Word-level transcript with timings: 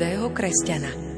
každého 0.00 0.32
kresťana. 0.32 1.09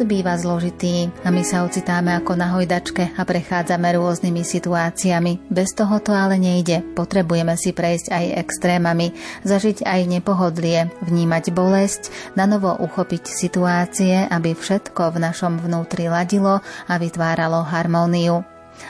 Býva 0.00 0.32
zložitý 0.40 1.12
a 1.22 1.28
my 1.28 1.44
sa 1.44 1.60
ocitáme 1.60 2.16
ako 2.16 2.32
na 2.32 2.56
hojdačke 2.56 3.14
a 3.14 3.22
prechádzame 3.22 4.00
rôznymi 4.00 4.40
situáciami. 4.42 5.52
Bez 5.52 5.76
toho 5.76 6.00
to 6.00 6.16
ale 6.16 6.40
nejde. 6.40 6.80
Potrebujeme 6.96 7.52
si 7.60 7.76
prejsť 7.76 8.08
aj 8.08 8.24
extrémami, 8.40 9.12
zažiť 9.44 9.84
aj 9.84 10.00
nepohodlie, 10.08 10.88
vnímať 11.04 11.52
bolesť, 11.52 12.02
na 12.32 12.48
novo 12.48 12.72
uchopiť 12.80 13.28
situácie, 13.28 14.24
aby 14.24 14.56
všetko 14.56 15.14
v 15.14 15.20
našom 15.20 15.60
vnútri 15.60 16.08
ladilo 16.08 16.64
a 16.88 16.94
vytváralo 16.96 17.60
harmóniu. 17.60 18.40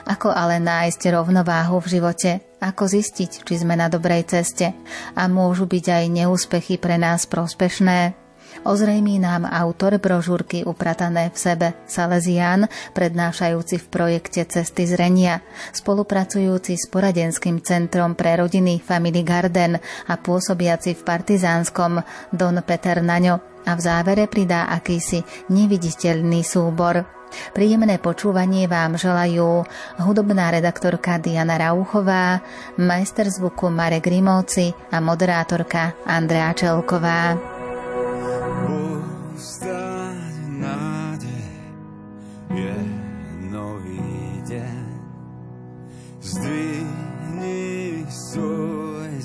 Ako 0.06 0.30
ale 0.30 0.62
nájsť 0.62 1.10
rovnováhu 1.10 1.82
v 1.82 1.90
živote? 1.98 2.30
Ako 2.62 2.86
zistiť, 2.86 3.42
či 3.42 3.54
sme 3.58 3.74
na 3.74 3.90
dobrej 3.90 4.30
ceste? 4.30 4.70
A 5.18 5.26
môžu 5.26 5.66
byť 5.66 5.84
aj 5.90 6.04
neúspechy 6.06 6.78
pre 6.78 7.02
nás 7.02 7.26
prospešné? 7.26 8.19
Ozrejmí 8.60 9.16
nám 9.16 9.48
autor 9.48 9.96
brožúrky 9.96 10.68
Upratané 10.68 11.32
v 11.32 11.36
sebe 11.40 11.68
Salesián, 11.88 12.68
prednášajúci 12.92 13.80
v 13.80 13.86
projekte 13.88 14.44
Cesty 14.44 14.84
zrenia, 14.84 15.40
spolupracujúci 15.72 16.76
s 16.76 16.84
poradenským 16.92 17.64
centrom 17.64 18.12
pre 18.12 18.36
rodiny 18.36 18.76
Family 18.84 19.24
Garden 19.24 19.80
a 19.80 20.14
pôsobiaci 20.20 20.92
v 20.92 21.00
Partizánskom 21.00 22.04
Don 22.36 22.60
Peter 22.60 23.00
Naňo 23.00 23.64
a 23.64 23.72
v 23.72 23.80
závere 23.80 24.28
pridá 24.28 24.68
akýsi 24.68 25.24
neviditeľný 25.48 26.44
súbor. 26.44 27.08
Príjemné 27.56 27.96
počúvanie 27.96 28.68
vám 28.68 29.00
želajú 29.00 29.64
hudobná 30.04 30.52
redaktorka 30.52 31.16
Diana 31.16 31.56
Rauchová, 31.56 32.44
majster 32.76 33.24
zvuku 33.24 33.72
Marek 33.72 34.04
Grimovci 34.04 34.74
a 34.92 35.00
moderátorka 35.00 35.96
Andrea 36.04 36.52
Čelková. 36.52 37.59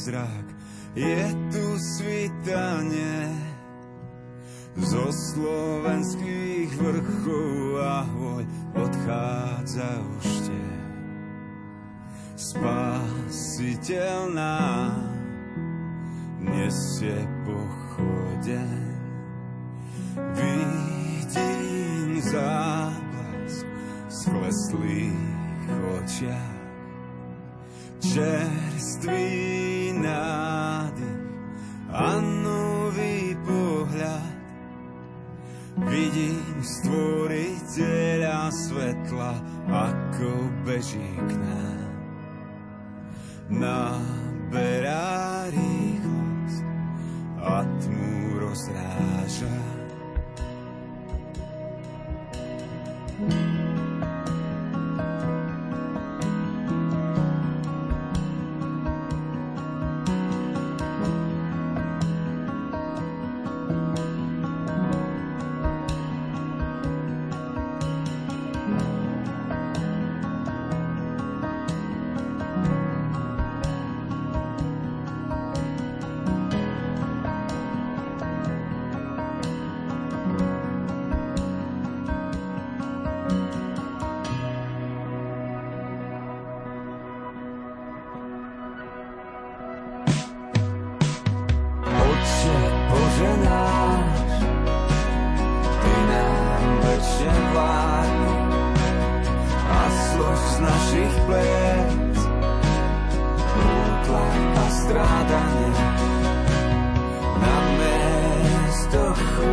Zrak, 0.05 0.45
je 0.93 1.33
tu 1.49 1.65
svitanie 1.81 3.33
zo 4.77 5.09
slovenských 5.09 6.69
vrchov 6.77 7.81
a 7.81 8.05
hôľ 8.05 8.45
odchádza 8.77 9.89
už 10.21 10.45
tie. 10.45 10.69
Spasiteľná 12.37 13.81
nesie 16.37 17.25
pochodeň. 17.49 18.84
Vidím 20.15 22.23
záblask 22.23 23.67
skleslých 24.07 25.67
očiach 25.99 26.55
čerstvý 27.99 29.27
nádych 29.99 31.19
a 31.91 32.23
nový 32.23 33.35
pohľad. 33.43 34.39
Vidím 35.83 36.63
stvoriteľa 36.63 38.55
svetla, 38.55 39.35
ako 39.67 40.31
beží 40.63 41.11
k 41.27 41.31
nám. 41.35 41.91
Naberá 43.51 45.51
rýchlosť 45.51 46.63
a 47.43 47.67
tmu 47.83 48.39
rozráža. 48.39 49.74
Mm-hmm. 53.17 53.44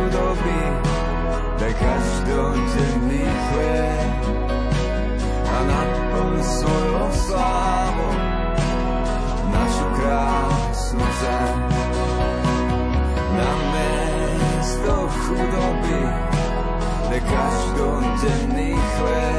chudoby, 0.03 0.61
pre 1.55 1.71
každodenný 1.79 3.23
chlieb 3.23 4.19
a 5.47 5.57
naplň 5.63 6.35
svojou 6.43 7.07
slávou 7.23 8.15
našu 9.47 9.87
krásnu 9.95 11.07
zem. 11.23 11.57
Na 13.33 13.51
mesto 13.71 14.95
chudoby, 15.23 16.01
pre 17.07 17.19
každodenný 17.23 18.75
chlieb 18.75 19.32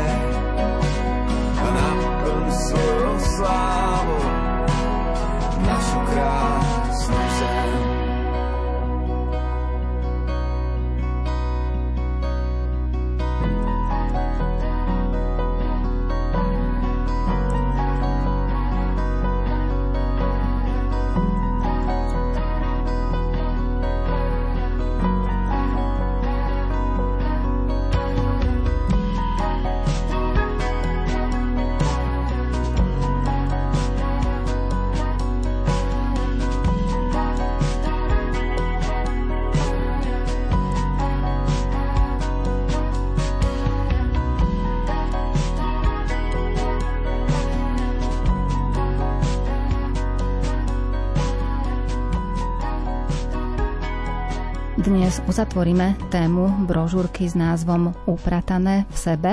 Dnes 55.04 55.20
uzatvoríme 55.28 56.00
tému 56.08 56.64
brožúrky 56.64 57.28
s 57.28 57.36
názvom 57.36 57.92
Upratané 58.08 58.88
v 58.88 58.96
sebe 58.96 59.32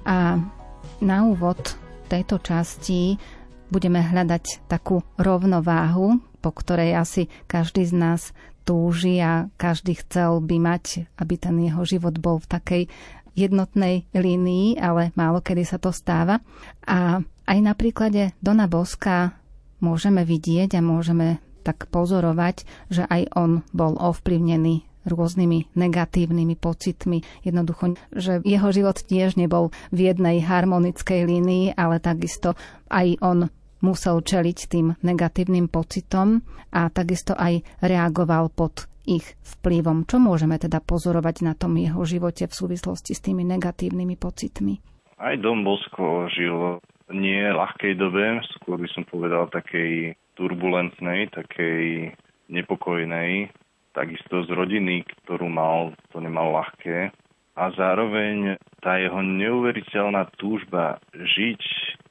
a 0.00 0.40
na 1.04 1.18
úvod 1.28 1.60
tejto 2.08 2.40
časti 2.40 3.20
budeme 3.68 4.00
hľadať 4.00 4.64
takú 4.64 5.04
rovnováhu, 5.20 6.24
po 6.40 6.50
ktorej 6.56 6.96
asi 6.96 7.28
každý 7.44 7.84
z 7.84 7.92
nás 8.00 8.32
túži 8.64 9.20
a 9.20 9.52
každý 9.60 10.00
chcel 10.00 10.40
by 10.40 10.56
mať, 10.56 11.04
aby 11.20 11.36
ten 11.36 11.60
jeho 11.60 11.84
život 11.84 12.16
bol 12.16 12.40
v 12.40 12.48
takej 12.48 12.82
jednotnej 13.36 14.08
línii, 14.16 14.80
ale 14.80 15.12
málo 15.20 15.44
kedy 15.44 15.68
sa 15.68 15.76
to 15.76 15.92
stáva. 15.92 16.40
A 16.88 17.20
aj 17.44 17.58
na 17.60 17.76
príklade 17.76 18.32
Dona 18.40 18.72
Boska 18.72 19.36
môžeme 19.84 20.24
vidieť 20.24 20.80
a 20.80 20.80
môžeme 20.80 21.44
tak 21.60 21.92
pozorovať, 21.92 22.64
že 22.88 23.04
aj 23.04 23.36
on 23.36 23.60
bol 23.76 24.00
ovplyvnený 24.00 24.93
rôznymi 25.08 25.76
negatívnymi 25.76 26.56
pocitmi. 26.58 27.22
Jednoducho, 27.44 27.96
že 28.12 28.40
jeho 28.44 28.68
život 28.72 29.00
tiež 29.00 29.36
nebol 29.38 29.70
v 29.94 30.12
jednej 30.12 30.42
harmonickej 30.44 31.24
línii, 31.24 31.76
ale 31.76 32.00
takisto 32.00 32.56
aj 32.88 33.20
on 33.20 33.38
musel 33.84 34.24
čeliť 34.24 34.58
tým 34.68 34.96
negatívnym 35.04 35.68
pocitom 35.68 36.40
a 36.72 36.88
takisto 36.88 37.36
aj 37.36 37.60
reagoval 37.84 38.48
pod 38.48 38.88
ich 39.04 39.36
vplyvom. 39.44 40.08
Čo 40.08 40.16
môžeme 40.16 40.56
teda 40.56 40.80
pozorovať 40.80 41.44
na 41.44 41.52
tom 41.52 41.76
jeho 41.76 42.00
živote 42.08 42.48
v 42.48 42.56
súvislosti 42.56 43.12
s 43.12 43.20
tými 43.20 43.44
negatívnymi 43.44 44.16
pocitmi? 44.16 44.74
Aj 45.20 45.36
Dom 45.36 45.62
Bosko 45.62 46.26
žil 46.32 46.80
nie 47.12 47.44
ľahkej 47.44 48.00
dobe, 48.00 48.40
skôr 48.56 48.80
by 48.80 48.88
som 48.96 49.04
povedal 49.04 49.52
takej 49.52 50.16
turbulentnej, 50.34 51.30
takej 51.30 52.16
nepokojnej, 52.48 53.52
takisto 53.94 54.42
z 54.44 54.50
rodiny, 54.50 55.06
ktorú 55.24 55.46
mal, 55.46 55.94
to 56.10 56.18
nemal 56.18 56.50
ľahké. 56.52 57.14
A 57.54 57.70
zároveň 57.78 58.58
tá 58.82 58.98
jeho 58.98 59.22
neuveriteľná 59.22 60.26
túžba 60.36 60.98
žiť, 61.14 61.62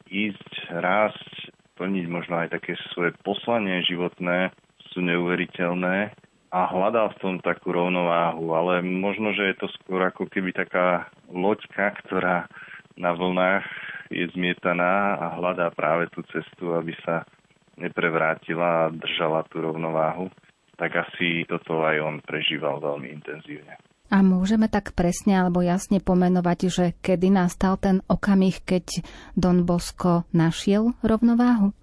ísť, 0.08 0.52
rásť, 0.72 1.52
plniť 1.76 2.06
možno 2.08 2.40
aj 2.40 2.56
také 2.56 2.80
svoje 2.96 3.12
poslanie 3.28 3.84
životné 3.84 4.56
sú 4.94 5.04
neuveriteľné 5.04 6.14
a 6.54 6.60
hľadal 6.70 7.18
v 7.18 7.20
tom 7.20 7.36
takú 7.42 7.74
rovnováhu, 7.74 8.54
ale 8.54 8.86
možno, 8.86 9.34
že 9.34 9.52
je 9.52 9.56
to 9.58 9.68
skôr 9.82 10.06
ako 10.06 10.30
keby 10.30 10.54
taká 10.54 11.10
loďka, 11.34 11.98
ktorá 12.06 12.46
na 12.94 13.12
vlnách 13.18 13.66
je 14.14 14.30
zmietaná 14.38 15.18
a 15.18 15.26
hľadá 15.34 15.74
práve 15.74 16.06
tú 16.14 16.22
cestu, 16.30 16.78
aby 16.78 16.94
sa 17.02 17.26
neprevrátila 17.74 18.86
a 18.86 18.94
držala 18.94 19.42
tú 19.50 19.66
rovnováhu, 19.66 20.30
tak 20.78 20.98
asi 20.98 21.46
toto 21.46 21.86
aj 21.86 21.98
on 22.02 22.16
prežíval 22.24 22.82
veľmi 22.82 23.10
intenzívne. 23.14 23.78
A 24.14 24.22
môžeme 24.22 24.70
tak 24.70 24.94
presne 24.94 25.42
alebo 25.42 25.66
jasne 25.66 25.98
pomenovať, 25.98 26.60
že 26.70 26.86
kedy 27.02 27.34
nastal 27.34 27.82
ten 27.82 28.06
okamih, 28.06 28.62
keď 28.62 29.02
Don 29.34 29.66
Bosco 29.66 30.30
našiel 30.30 30.94
rovnováhu? 31.02 31.74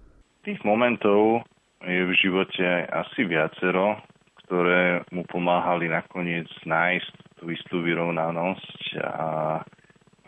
Tých 0.47 0.63
momentov 0.63 1.43
je 1.83 2.07
v 2.07 2.13
živote 2.15 2.87
asi 2.87 3.27
viacero, 3.27 3.99
ktoré 4.45 5.03
mu 5.11 5.27
pomáhali 5.27 5.91
nakoniec 5.91 6.47
nájsť 6.63 7.13
tú 7.41 7.51
istú 7.51 7.81
vyrovnanosť 7.83 9.01
a, 9.01 9.29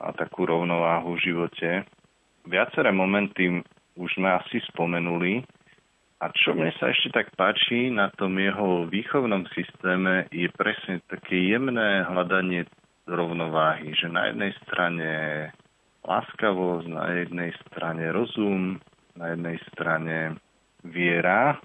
a 0.02 0.08
takú 0.18 0.50
rovnováhu 0.50 1.16
v 1.16 1.24
živote. 1.24 1.70
Viaceré 2.50 2.92
momenty 2.92 3.64
už 3.96 4.10
sme 4.18 4.34
asi 4.34 4.60
spomenuli. 4.74 5.46
A 6.24 6.32
čo 6.32 6.56
mne 6.56 6.72
sa 6.80 6.88
ešte 6.88 7.12
tak 7.12 7.36
páči 7.36 7.92
na 7.92 8.08
tom 8.16 8.40
jeho 8.40 8.88
výchovnom 8.88 9.44
systéme 9.52 10.24
je 10.32 10.48
presne 10.56 11.04
také 11.12 11.52
jemné 11.52 12.08
hľadanie 12.08 12.64
rovnováhy, 13.04 13.92
že 13.92 14.08
na 14.08 14.32
jednej 14.32 14.56
strane 14.64 15.12
láskavosť, 16.08 16.88
na 16.88 17.12
jednej 17.20 17.52
strane 17.68 18.08
rozum, 18.16 18.80
na 19.20 19.36
jednej 19.36 19.60
strane 19.68 20.40
viera, 20.88 21.60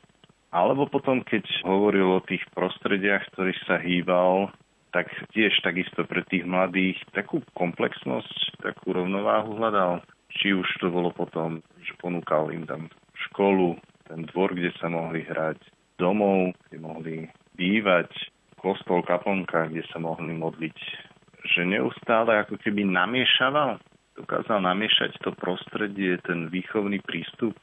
alebo 0.50 0.90
potom, 0.90 1.22
keď 1.22 1.46
hovoril 1.62 2.18
o 2.18 2.26
tých 2.26 2.42
prostrediach, 2.50 3.30
ktorých 3.30 3.62
sa 3.62 3.78
hýbal, 3.78 4.50
tak 4.90 5.06
tiež 5.38 5.54
takisto 5.62 6.02
pre 6.02 6.26
tých 6.26 6.42
mladých 6.42 6.98
takú 7.14 7.46
komplexnosť, 7.54 8.58
takú 8.58 8.90
rovnováhu 8.90 9.54
hľadal. 9.54 10.02
Či 10.34 10.50
už 10.58 10.66
to 10.82 10.90
bolo 10.90 11.14
potom, 11.14 11.62
že 11.78 11.94
ponúkal 12.02 12.50
im 12.50 12.66
tam 12.66 12.90
školu, 13.30 13.78
ten 14.08 14.24
dvor, 14.32 14.56
kde 14.56 14.72
sa 14.80 14.88
mohli 14.88 15.22
hrať, 15.28 15.60
domov, 16.00 16.56
kde 16.68 16.78
mohli 16.80 17.14
bývať, 17.54 18.08
kostol, 18.58 19.04
kaplnka, 19.04 19.68
kde 19.68 19.84
sa 19.92 20.00
mohli 20.00 20.32
modliť. 20.34 20.78
Že 21.44 21.78
neustále 21.78 22.40
ako 22.42 22.58
keby 22.58 22.88
namiešaval, 22.88 23.78
dokázal 24.18 24.58
namiešať 24.64 25.22
to 25.22 25.30
prostredie, 25.38 26.18
ten 26.26 26.50
výchovný 26.50 26.98
prístup, 27.04 27.54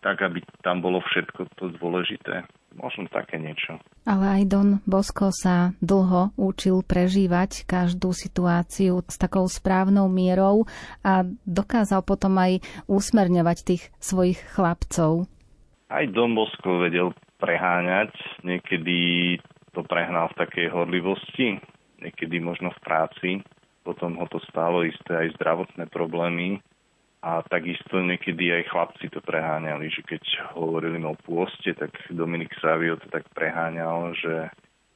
tak, 0.00 0.24
aby 0.24 0.40
tam 0.64 0.80
bolo 0.80 1.04
všetko 1.04 1.44
to 1.60 1.76
dôležité. 1.76 2.48
Možno 2.72 3.10
také 3.10 3.36
niečo. 3.36 3.76
Ale 4.08 4.40
aj 4.40 4.42
Don 4.48 4.70
Bosko 4.88 5.28
sa 5.34 5.76
dlho 5.84 6.32
učil 6.40 6.80
prežívať 6.86 7.68
každú 7.68 8.14
situáciu 8.16 9.04
s 9.04 9.20
takou 9.20 9.44
správnou 9.44 10.08
mierou 10.08 10.64
a 11.04 11.26
dokázal 11.44 12.00
potom 12.06 12.38
aj 12.40 12.64
usmerňovať 12.88 13.58
tých 13.66 13.82
svojich 14.00 14.40
chlapcov. 14.56 15.28
Aj 15.90 16.06
Don 16.14 16.38
Bosko 16.38 16.86
vedel 16.86 17.10
preháňať, 17.42 18.14
niekedy 18.46 19.36
to 19.74 19.82
prehnal 19.82 20.30
v 20.30 20.38
takej 20.38 20.70
horlivosti, 20.70 21.58
niekedy 21.98 22.38
možno 22.38 22.70
v 22.70 22.80
práci, 22.86 23.30
potom 23.82 24.14
ho 24.22 24.26
to 24.30 24.38
stálo 24.46 24.86
isté 24.86 25.26
aj 25.26 25.34
zdravotné 25.34 25.90
problémy, 25.90 26.62
a 27.20 27.44
takisto 27.44 28.00
niekedy 28.00 28.48
aj 28.48 28.72
chlapci 28.72 29.12
to 29.12 29.20
preháňali, 29.20 29.92
že 29.92 30.00
keď 30.08 30.56
hovorili 30.56 30.96
o 31.04 31.12
pôste, 31.12 31.76
tak 31.76 31.92
Dominik 32.08 32.56
Savio 32.56 32.96
to 32.96 33.12
tak 33.12 33.28
preháňal, 33.36 34.16
že, 34.16 34.48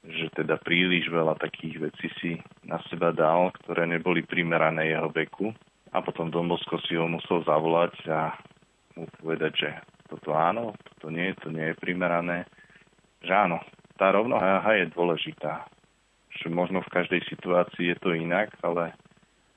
že 0.08 0.32
teda 0.32 0.56
príliš 0.56 1.12
veľa 1.12 1.37
takých 1.37 1.85
vecí 1.85 2.08
si 2.17 2.32
na 2.64 2.81
seba 2.88 3.12
dal, 3.12 3.52
ktoré 3.61 3.85
neboli 3.85 4.25
primerané 4.25 4.96
jeho 4.96 5.12
veku. 5.12 5.52
A 5.93 6.00
potom 6.00 6.32
Dombosko 6.32 6.81
si 6.88 6.96
ho 6.96 7.05
musel 7.05 7.44
zavolať 7.44 7.93
a 8.08 8.32
mu 8.96 9.05
povedať, 9.20 9.52
že 9.52 9.70
toto 10.14 10.31
áno, 10.31 10.78
toto 10.78 11.11
nie, 11.11 11.34
to 11.43 11.50
nie 11.50 11.75
je 11.75 11.81
primerané. 11.82 12.46
Že 13.26 13.34
áno, 13.34 13.58
tá 13.99 14.14
rovnováha 14.14 14.78
je 14.78 14.94
dôležitá. 14.94 15.66
Že 16.38 16.55
možno 16.55 16.87
v 16.87 16.93
každej 16.94 17.26
situácii 17.26 17.91
je 17.91 17.98
to 17.98 18.15
inak, 18.15 18.55
ale, 18.62 18.94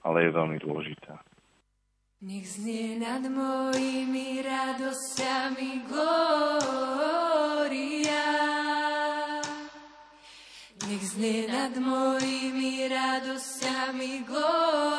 ale 0.01 0.25
je 0.25 0.33
veľmi 0.33 0.57
dôležitá. 0.57 1.21
Nech 2.25 2.49
znie 2.49 2.97
nad 2.97 3.21
mojimi 3.29 4.41
radosťami 4.41 5.85
glória. 5.85 6.65
Nech 10.89 11.05
znie 11.13 11.45
nad 11.45 11.77
mojimi 11.77 12.89
radosťami 12.89 14.25
glória. 14.25 14.97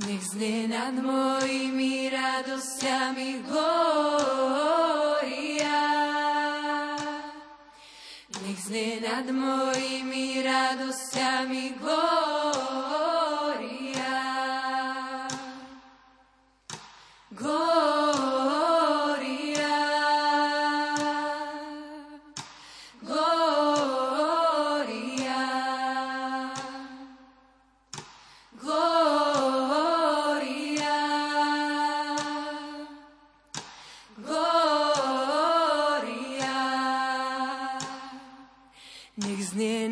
Nech 0.00 0.24
znie 0.32 0.68
nad 0.68 0.94
mojimi 0.96 2.08
radosťami 2.08 3.44
glória. 3.44 4.20
Nech 8.40 8.60
znie 8.64 9.00
nad 9.04 9.28
mojimi 9.28 10.40
radosťami 10.40 11.76
glória. 11.76 12.89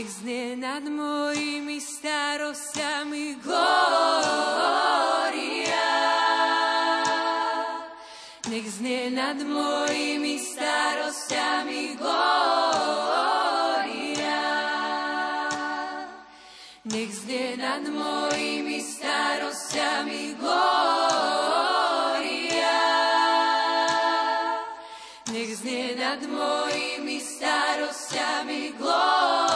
Nech 0.00 0.08
znie 0.10 0.56
nad 0.56 0.80
mojimi 0.88 1.76
starosťami 1.76 3.36
glória. 3.44 3.68
Nech 8.48 8.64
znie 8.80 9.12
nad 9.12 9.36
mojimi 9.44 10.40
starosťami 10.40 12.00
glória. 12.00 12.32
Nech 16.88 17.12
znie 17.12 17.60
nad 17.60 17.84
mojimi 17.84 18.80
starosťami 18.80 20.32
glória. 20.40 20.80
Nech 25.28 25.52
znie 25.60 25.92
nad 25.92 26.24
mojimi 26.24 27.20
starosťami 27.20 28.80
glória. 28.80 29.49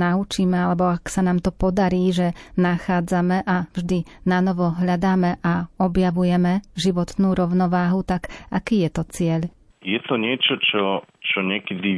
Naučíme, 0.00 0.56
alebo 0.56 0.88
ak 0.88 1.12
sa 1.12 1.20
nám 1.20 1.44
to 1.44 1.52
podarí, 1.52 2.08
že 2.08 2.32
nachádzame 2.56 3.44
a 3.44 3.68
vždy 3.76 4.08
na 4.24 4.40
novo 4.40 4.72
hľadáme 4.72 5.36
a 5.44 5.68
objavujeme 5.76 6.64
životnú 6.72 7.36
rovnováhu, 7.36 8.00
tak 8.00 8.32
aký 8.48 8.88
je 8.88 8.90
to 8.90 9.02
cieľ? 9.12 9.40
Je 9.80 9.96
to 10.04 10.20
niečo, 10.20 10.60
čo, 10.60 11.04
čo 11.24 11.40
niekedy 11.40 11.92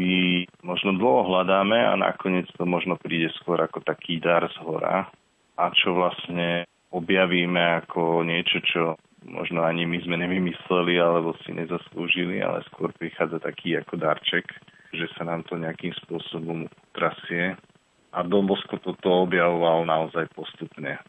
možno 0.62 0.94
dlho 0.94 1.30
hľadáme 1.30 1.74
a 1.74 1.98
nakoniec 1.98 2.46
to 2.54 2.62
možno 2.62 2.94
príde 2.98 3.30
skôr 3.42 3.58
ako 3.58 3.82
taký 3.82 4.22
dar 4.22 4.46
z 4.46 4.58
hora 4.62 5.10
a 5.58 5.64
čo 5.74 5.94
vlastne 5.94 6.66
objavíme 6.94 7.82
ako 7.82 8.22
niečo, 8.22 8.62
čo 8.62 8.82
možno 9.26 9.62
ani 9.62 9.86
my 9.86 9.98
sme 10.02 10.16
nevymysleli 10.18 10.98
alebo 10.98 11.34
si 11.42 11.54
nezaslúžili, 11.54 12.42
ale 12.42 12.62
skôr 12.70 12.90
prichádza 12.94 13.42
taký 13.42 13.78
ako 13.78 13.98
darček, 13.98 14.46
že 14.92 15.06
sa 15.16 15.24
nám 15.24 15.46
to 15.48 15.56
nejakým 15.56 15.94
spôsobom 16.04 16.68
trasie. 16.92 17.56
A 18.12 18.20
Don 18.22 18.44
Bosco 18.44 18.76
toto 18.76 19.24
objavoval 19.24 19.88
naozaj 19.88 20.28
postupne. 20.36 21.00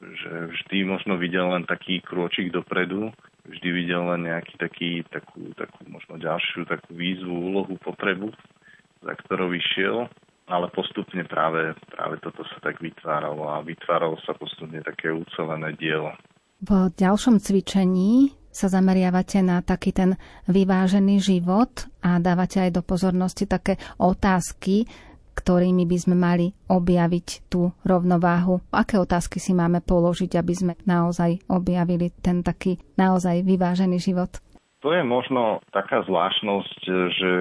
Že 0.00 0.48
vždy 0.48 0.76
možno 0.88 1.20
videl 1.20 1.52
len 1.52 1.68
taký 1.68 2.00
krôčik 2.00 2.48
dopredu, 2.48 3.12
vždy 3.44 3.68
videl 3.68 4.08
len 4.08 4.24
nejaký 4.24 4.56
taký, 4.56 4.90
takú, 5.12 5.52
takú 5.52 5.84
možno 5.92 6.16
ďalšiu 6.16 6.64
takú 6.64 6.96
výzvu, 6.96 7.52
úlohu, 7.52 7.76
potrebu, 7.76 8.32
za 9.04 9.12
ktorou 9.12 9.52
vyšiel, 9.52 10.08
ale 10.48 10.66
postupne 10.72 11.22
práve, 11.28 11.76
práve 11.92 12.16
toto 12.24 12.42
sa 12.48 12.58
tak 12.64 12.80
vytváralo 12.80 13.44
a 13.44 13.60
vytváralo 13.60 14.16
sa 14.24 14.32
postupne 14.32 14.80
také 14.80 15.12
ucelené 15.12 15.76
dielo. 15.76 16.16
V 16.60 16.92
ďalšom 16.92 17.40
cvičení 17.40 18.32
sa 18.50 18.66
zameriavate 18.66 19.40
na 19.40 19.62
taký 19.62 19.94
ten 19.94 20.18
vyvážený 20.50 21.22
život 21.22 21.86
a 22.02 22.18
dávate 22.18 22.58
aj 22.66 22.70
do 22.74 22.82
pozornosti 22.82 23.46
také 23.46 23.78
otázky, 23.96 24.84
ktorými 25.40 25.88
by 25.88 25.96
sme 25.96 26.16
mali 26.20 26.52
objaviť 26.68 27.48
tú 27.48 27.72
rovnováhu. 27.88 28.60
Aké 28.68 29.00
otázky 29.00 29.40
si 29.40 29.56
máme 29.56 29.80
položiť, 29.80 30.36
aby 30.36 30.52
sme 30.52 30.72
naozaj 30.84 31.40
objavili 31.48 32.12
ten 32.20 32.44
taký 32.44 32.76
naozaj 33.00 33.40
vyvážený 33.48 33.96
život? 33.96 34.36
To 34.84 34.92
je 34.92 35.00
možno 35.04 35.64
taká 35.72 36.04
zvláštnosť, 36.04 36.80
že 37.16 37.32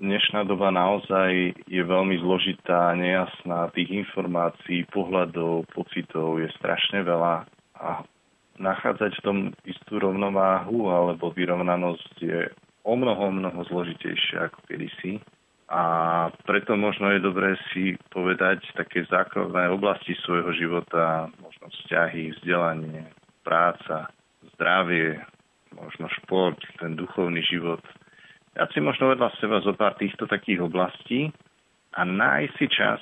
dnešná 0.00 0.44
doba 0.48 0.72
naozaj 0.72 1.56
je 1.68 1.82
veľmi 1.84 2.20
zložitá, 2.20 2.92
nejasná, 2.96 3.68
tých 3.72 4.04
informácií, 4.04 4.88
pohľadov, 4.92 5.68
pocitov 5.72 6.40
je 6.40 6.48
strašne 6.56 7.04
veľa 7.04 7.44
a 7.80 8.04
nachádzať 8.58 9.12
v 9.18 9.24
tom 9.24 9.38
istú 9.66 9.98
rovnováhu 9.98 10.88
alebo 10.90 11.34
vyrovnanosť 11.34 12.14
je 12.22 12.40
o 12.86 12.94
mnoho, 12.94 13.32
mnoho 13.34 13.60
zložitejšie 13.66 14.46
ako 14.46 14.58
kedysi. 14.68 15.18
A 15.72 15.82
preto 16.44 16.76
možno 16.76 17.08
je 17.16 17.24
dobré 17.24 17.56
si 17.72 17.96
povedať 18.12 18.60
také 18.76 19.08
základné 19.08 19.72
oblasti 19.72 20.12
svojho 20.22 20.52
života, 20.52 21.32
možno 21.40 21.72
vzťahy, 21.72 22.36
vzdelanie, 22.36 23.08
práca, 23.40 24.12
zdravie, 24.54 25.24
možno 25.72 26.06
šport, 26.20 26.60
ten 26.78 26.94
duchovný 26.94 27.40
život. 27.48 27.80
Ja 28.54 28.68
si 28.70 28.78
možno 28.78 29.10
vedľa 29.10 29.34
seba 29.40 29.64
zo 29.64 29.72
pár 29.72 29.96
týchto 29.96 30.28
takých 30.28 30.62
oblastí 30.62 31.32
a 31.96 32.06
nájsť 32.06 32.54
si 32.60 32.66
čas 32.70 33.00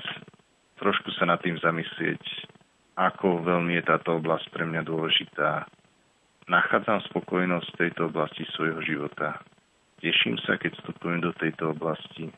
trošku 0.83 1.15
sa 1.15 1.31
nad 1.31 1.39
tým 1.39 1.55
zamyslieť, 1.63 2.23
ako 2.99 3.47
veľmi 3.47 3.79
je 3.79 3.87
táto 3.87 4.19
oblasť 4.19 4.51
pre 4.51 4.67
mňa 4.67 4.83
dôležitá. 4.83 5.71
Nachádzam 6.51 6.99
spokojnosť 7.07 7.67
v 7.71 7.79
tejto 7.87 8.11
oblasti 8.11 8.43
svojho 8.59 8.83
života. 8.83 9.39
Teším 10.03 10.43
sa, 10.43 10.59
keď 10.59 10.75
vstupujem 10.83 11.23
do 11.23 11.31
tejto 11.39 11.71
oblasti. 11.71 12.35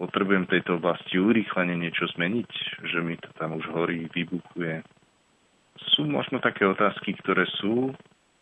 Potrebujem 0.00 0.48
tejto 0.48 0.80
oblasti 0.80 1.20
urýchlene 1.20 1.76
niečo 1.76 2.08
zmeniť, 2.16 2.50
že 2.88 2.98
mi 3.04 3.20
to 3.20 3.28
tam 3.36 3.60
už 3.60 3.68
horí, 3.68 4.08
vybuchuje. 4.08 4.80
Sú 5.92 6.08
možno 6.08 6.40
také 6.40 6.64
otázky, 6.64 7.12
ktoré 7.20 7.44
sú, 7.60 7.92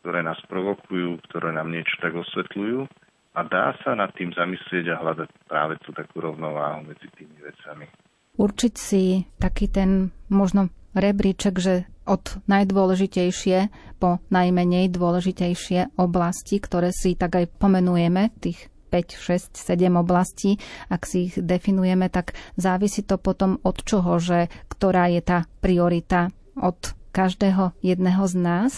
ktoré 0.01 0.23
nás 0.23 0.39
provokujú, 0.47 1.19
ktoré 1.27 1.51
nám 1.51 1.75
niečo 1.75 1.99
tak 1.99 2.15
osvetľujú 2.15 2.87
a 3.35 3.41
dá 3.43 3.75
sa 3.83 3.99
nad 3.99 4.15
tým 4.15 4.31
zamyslieť 4.31 4.95
a 4.95 5.03
hľadať 5.03 5.31
práve 5.51 5.75
tú 5.83 5.91
takú 5.91 6.23
rovnováhu 6.23 6.87
medzi 6.87 7.11
tými 7.19 7.43
vecami. 7.43 7.91
určiť 8.39 8.75
si 8.79 9.27
taký 9.43 9.67
ten 9.67 10.15
možno 10.31 10.71
rebríček, 10.95 11.59
že 11.59 11.91
od 12.09 12.41
najdôležitejšie 12.49 13.59
po 14.01 14.23
najmenej 14.31 14.95
dôležitejšie 14.95 15.99
oblasti, 16.01 16.57
ktoré 16.63 16.95
si 16.95 17.19
tak 17.19 17.37
aj 17.37 17.47
pomenujeme, 17.61 18.33
tých 18.41 18.71
5, 18.89 19.53
6, 19.53 19.55
7 19.55 19.93
oblastí, 20.01 20.57
ak 20.89 21.05
si 21.05 21.29
ich 21.29 21.37
definujeme, 21.37 22.09
tak 22.09 22.33
závisí 22.57 23.05
to 23.05 23.21
potom 23.21 23.61
od 23.63 23.85
čoho, 23.85 24.17
že 24.17 24.49
ktorá 24.73 25.13
je 25.13 25.21
tá 25.21 25.45
priorita 25.61 26.33
od 26.57 26.97
každého 27.13 27.77
jedného 27.85 28.25
z 28.27 28.35
nás? 28.41 28.73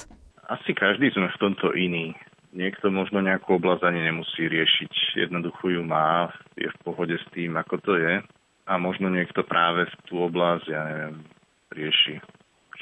Asi 0.51 0.75
každý 0.75 1.15
sme 1.15 1.31
v 1.31 1.41
tomto 1.41 1.71
iný. 1.79 2.19
Niekto 2.51 2.91
možno 2.91 3.23
nejakú 3.23 3.63
oblasť 3.63 3.87
ani 3.87 4.11
nemusí 4.11 4.51
riešiť. 4.51 5.23
Jednoducho 5.23 5.71
ju 5.71 5.87
má, 5.87 6.35
je 6.59 6.67
v 6.67 6.81
pohode 6.83 7.15
s 7.15 7.27
tým, 7.31 7.55
ako 7.55 7.79
to 7.79 7.95
je. 7.95 8.19
A 8.67 8.73
možno 8.75 9.07
niekto 9.07 9.47
práve 9.47 9.87
v 9.87 9.95
tú 10.11 10.27
oblasť, 10.27 10.67
ja 10.67 10.83
neviem, 10.91 11.23
rieši. 11.71 12.19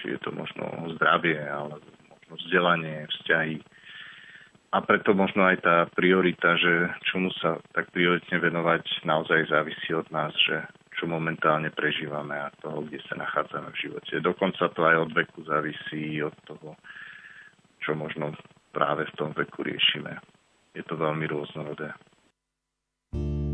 Či 0.00 0.16
je 0.16 0.18
to 0.24 0.32
možno 0.32 0.64
zdravie, 0.96 1.36
alebo 1.36 1.84
možno 2.08 2.34
vzdelanie, 2.40 3.04
vzťahy. 3.12 3.60
A 4.68 4.84
preto 4.84 5.16
možno 5.16 5.48
aj 5.48 5.64
tá 5.64 5.76
priorita, 5.96 6.52
že 6.60 6.92
čomu 7.08 7.32
sa 7.40 7.56
tak 7.72 7.88
prioritne 7.88 8.36
venovať, 8.36 9.08
naozaj 9.08 9.48
závisí 9.48 9.96
od 9.96 10.04
nás, 10.12 10.36
že 10.44 10.60
čo 10.98 11.08
momentálne 11.08 11.72
prežívame 11.72 12.36
a 12.36 12.52
toho, 12.60 12.84
kde 12.84 13.00
sa 13.08 13.16
nachádzame 13.16 13.72
v 13.72 13.80
živote. 13.88 14.20
Dokonca 14.20 14.68
to 14.74 14.82
aj 14.84 15.08
od 15.08 15.10
veku 15.16 15.40
závisí, 15.48 16.20
od 16.20 16.36
toho, 16.44 16.76
čo 17.80 17.96
možno 17.96 18.36
práve 18.74 19.08
v 19.08 19.16
tom 19.16 19.30
veku 19.32 19.64
riešime. 19.64 20.20
Je 20.76 20.84
to 20.84 21.00
veľmi 21.00 21.24
rôznorodé. 21.24 21.94
Nech 23.16 23.47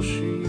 prehluší. 0.00 0.40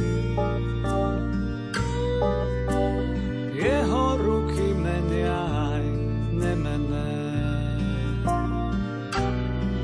Jeho 3.52 4.18
ruky 4.18 4.74
menia 4.80 5.40
aj 5.76 5.86
nemené. 6.32 7.14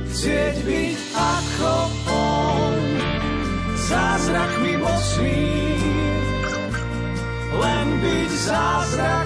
Chcieť 0.08 0.56
byť 0.66 0.98
ako 1.14 1.74
zázrakmi 3.88 4.74
mocný, 4.80 5.46
len 7.54 7.88
byť 8.02 8.32
zázrakom, 8.32 9.17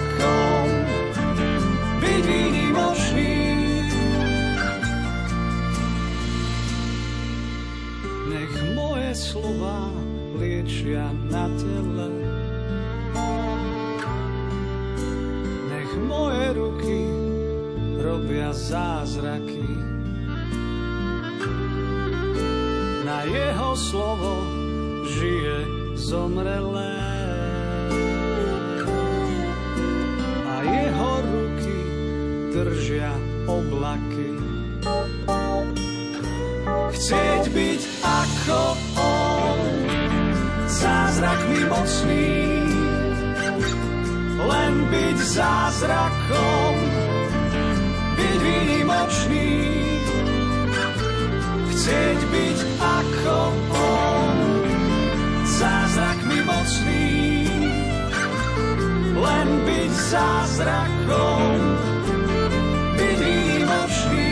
zomrelé. 26.11 26.99
A 30.43 30.55
jeho 30.59 31.11
ruky 31.23 31.79
držia 32.51 33.15
oblaky. 33.47 34.35
Chcieť 36.91 37.43
byť 37.55 37.81
ako 38.03 38.61
on, 38.99 39.59
zázrakmi 40.67 41.59
mocný, 41.71 42.31
len 44.35 44.73
byť 44.91 45.17
zázrakom, 45.17 46.75
byť 48.19 48.39
výnimočný 48.43 49.49
chcieť 51.71 52.19
byť 52.29 52.59
ako 52.77 53.37
on. 53.73 53.80
Zázrakom, 59.91 61.59
výmočný. 62.95 64.31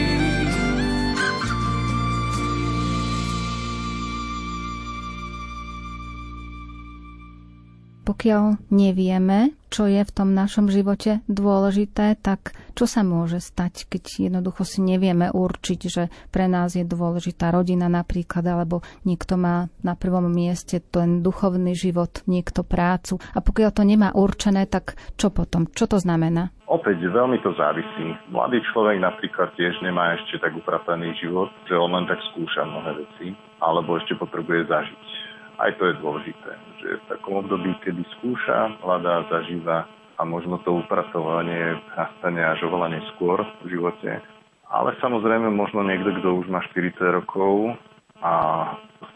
Pokiaľ 8.07 8.43
nevieme, 8.71 9.58
čo 9.79 9.87
je 9.87 10.03
v 10.03 10.11
tom 10.11 10.35
našom 10.35 10.67
živote 10.67 11.23
dôležité, 11.31 12.19
tak 12.19 12.51
čo 12.75 12.83
sa 12.83 12.99
môže 12.99 13.39
stať, 13.39 13.87
keď 13.87 14.27
jednoducho 14.27 14.67
si 14.67 14.83
nevieme 14.83 15.31
určiť, 15.31 15.79
že 15.87 16.11
pre 16.35 16.51
nás 16.51 16.75
je 16.75 16.83
dôležitá 16.83 17.47
rodina 17.55 17.87
napríklad, 17.87 18.43
alebo 18.43 18.83
niekto 19.07 19.39
má 19.39 19.71
na 19.79 19.95
prvom 19.95 20.27
mieste 20.27 20.83
ten 20.83 21.23
duchovný 21.23 21.79
život, 21.79 22.27
niekto 22.27 22.67
prácu. 22.67 23.23
A 23.31 23.39
pokiaľ 23.39 23.71
to 23.71 23.87
nemá 23.87 24.11
určené, 24.11 24.67
tak 24.67 24.99
čo 25.15 25.31
potom? 25.31 25.71
Čo 25.71 25.95
to 25.95 25.97
znamená? 26.03 26.51
Opäť 26.67 26.99
veľmi 26.99 27.39
to 27.39 27.55
závisí. 27.55 28.19
Mladý 28.35 28.59
človek 28.75 28.99
napríklad 28.99 29.55
tiež 29.55 29.79
nemá 29.79 30.19
ešte 30.19 30.43
tak 30.43 30.59
uprataný 30.59 31.15
život, 31.23 31.55
že 31.71 31.79
on 31.79 31.95
len 31.95 32.03
tak 32.03 32.19
skúša 32.35 32.67
mnohé 32.67 32.99
veci, 32.99 33.31
alebo 33.63 33.95
ešte 33.95 34.19
potrebuje 34.19 34.67
zažiť. 34.67 35.28
Aj 35.59 35.71
to 35.75 35.91
je 35.91 35.99
dôležité, 35.99 36.51
že 36.79 36.87
v 37.03 37.07
takom 37.11 37.43
období, 37.43 37.75
kedy 37.83 37.99
skúša, 38.19 38.79
hľadá, 38.79 39.27
zažíva 39.27 39.83
a 40.15 40.21
možno 40.23 40.59
to 40.63 40.79
upratovanie 40.79 41.75
nastane 41.99 42.39
až 42.39 42.63
oveľa 42.63 42.95
neskôr 42.95 43.43
v 43.67 43.75
živote. 43.75 44.23
Ale 44.71 44.95
samozrejme 45.03 45.51
možno 45.51 45.83
niekto, 45.83 46.15
kto 46.15 46.43
už 46.43 46.47
má 46.47 46.63
40 46.71 46.95
rokov 47.11 47.75
a 48.23 48.33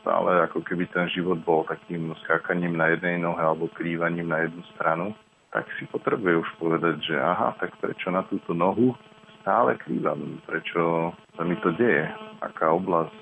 stále 0.03 0.43
ako 0.43 0.63
keby 0.67 0.87
ten 0.91 1.07
život 1.15 1.39
bol 1.47 1.63
takým 1.63 2.11
skákaním 2.27 2.75
na 2.75 2.91
jednej 2.91 3.23
nohe 3.23 3.39
alebo 3.39 3.71
krývaním 3.71 4.27
na 4.27 4.43
jednu 4.43 4.63
stranu, 4.75 5.15
tak 5.55 5.63
si 5.79 5.87
potrebuje 5.87 6.43
už 6.43 6.49
povedať, 6.59 6.99
že 7.03 7.15
aha, 7.19 7.55
tak 7.59 7.71
prečo 7.79 8.11
na 8.11 8.27
túto 8.27 8.51
nohu 8.51 8.91
stále 9.39 9.75
krývam, 9.79 10.39
prečo 10.47 11.11
sa 11.35 11.43
mi 11.43 11.55
to 11.59 11.75
deje, 11.75 12.07
aká 12.39 12.71
oblasť 12.71 13.15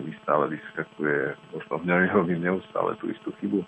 mi 0.00 0.14
stále 0.22 0.48
vyskakuje, 0.52 1.34
možno 1.52 1.74
v 1.82 1.86
ňoj 1.88 2.02
robím 2.14 2.40
neustále 2.42 2.94
tú 3.02 3.10
istú 3.10 3.34
chybu. 3.42 3.60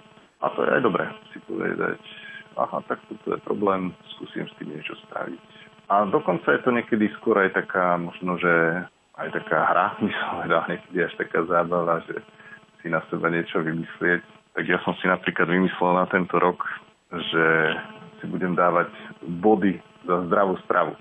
A 0.45 0.53
to 0.53 0.63
je 0.63 0.71
aj 0.77 0.83
dobré 0.85 1.05
si 1.33 1.39
povedať, 1.49 2.01
aha, 2.57 2.79
tak 2.87 3.01
toto 3.09 3.35
je 3.35 3.41
problém, 3.43 3.91
skúsim 4.17 4.47
s 4.47 4.55
tým 4.61 4.77
niečo 4.77 4.95
spraviť. 5.09 5.41
A 5.89 6.09
dokonca 6.09 6.49
je 6.53 6.61
to 6.65 6.71
niekedy 6.73 7.13
skôr 7.21 7.37
aj 7.41 7.53
taká, 7.53 8.01
možno, 8.01 8.41
že 8.41 8.85
aj 9.21 9.29
taká 9.35 9.59
hra, 9.73 9.87
by 10.05 10.13
som 10.13 10.29
povedal, 10.41 10.63
niekedy 10.71 10.99
až 11.05 11.15
taká 11.21 11.39
zábava, 11.45 12.01
že 12.09 12.17
si 12.81 12.93
na 12.93 13.01
seba 13.09 13.33
niečo 13.33 13.61
vymyslieť. 13.65 14.23
Tak 14.55 14.65
ja 14.71 14.79
som 14.87 14.95
si 15.03 15.11
napríklad 15.11 15.51
vymyslel 15.51 15.93
na 15.99 16.07
tento 16.07 16.37
rok, 16.39 16.63
že 17.11 17.45
si 18.21 18.25
budem 18.31 18.55
dávať 18.55 18.91
body 19.43 19.83
za 20.07 20.29
zdravú 20.31 20.55
stravu. 20.63 20.95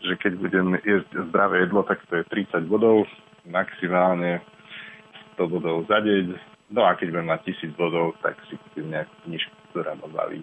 Že 0.00 0.14
keď 0.20 0.32
budem 0.36 0.66
jesť 0.84 1.10
zdravé 1.30 1.64
jedlo, 1.64 1.84
tak 1.84 2.00
to 2.08 2.20
je 2.20 2.24
30 2.28 2.68
bodov, 2.68 3.08
maximálne 3.50 4.40
100 5.36 5.52
bodov 5.52 5.84
za 5.90 5.98
deň, 6.00 6.50
No 6.70 6.86
a 6.86 6.94
keď 6.94 7.10
budem 7.10 7.28
mať 7.34 7.50
tisíc 7.50 7.70
bodov, 7.74 8.14
tak 8.22 8.38
si 8.46 8.54
kúpim 8.54 8.94
nejakú 8.94 9.14
knižku, 9.26 9.54
ktorá 9.74 9.98
ma 9.98 10.06
baví 10.06 10.38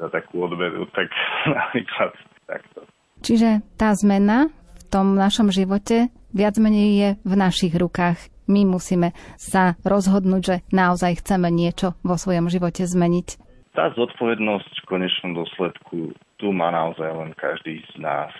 za 0.00 0.08
takú 0.08 0.48
odvedu, 0.48 0.88
tak 0.96 1.12
napríklad 1.56 2.12
takto. 2.48 2.88
Čiže 3.20 3.60
tá 3.76 3.92
zmena 3.92 4.48
v 4.48 4.82
tom 4.88 5.12
našom 5.14 5.52
živote 5.52 6.08
viac 6.32 6.56
menej 6.56 6.88
je 6.96 7.08
v 7.22 7.34
našich 7.36 7.76
rukách. 7.76 8.18
My 8.48 8.64
musíme 8.66 9.14
sa 9.36 9.76
rozhodnúť, 9.84 10.42
že 10.42 10.56
naozaj 10.72 11.22
chceme 11.22 11.52
niečo 11.52 11.94
vo 12.02 12.16
svojom 12.16 12.48
živote 12.48 12.88
zmeniť. 12.88 13.38
Tá 13.76 13.92
zodpovednosť 13.94 14.72
v 14.84 14.88
konečnom 14.88 15.32
dôsledku 15.36 16.16
tu 16.40 16.46
má 16.50 16.72
naozaj 16.72 17.08
len 17.12 17.32
každý 17.36 17.80
z 17.92 18.02
nás. 18.02 18.32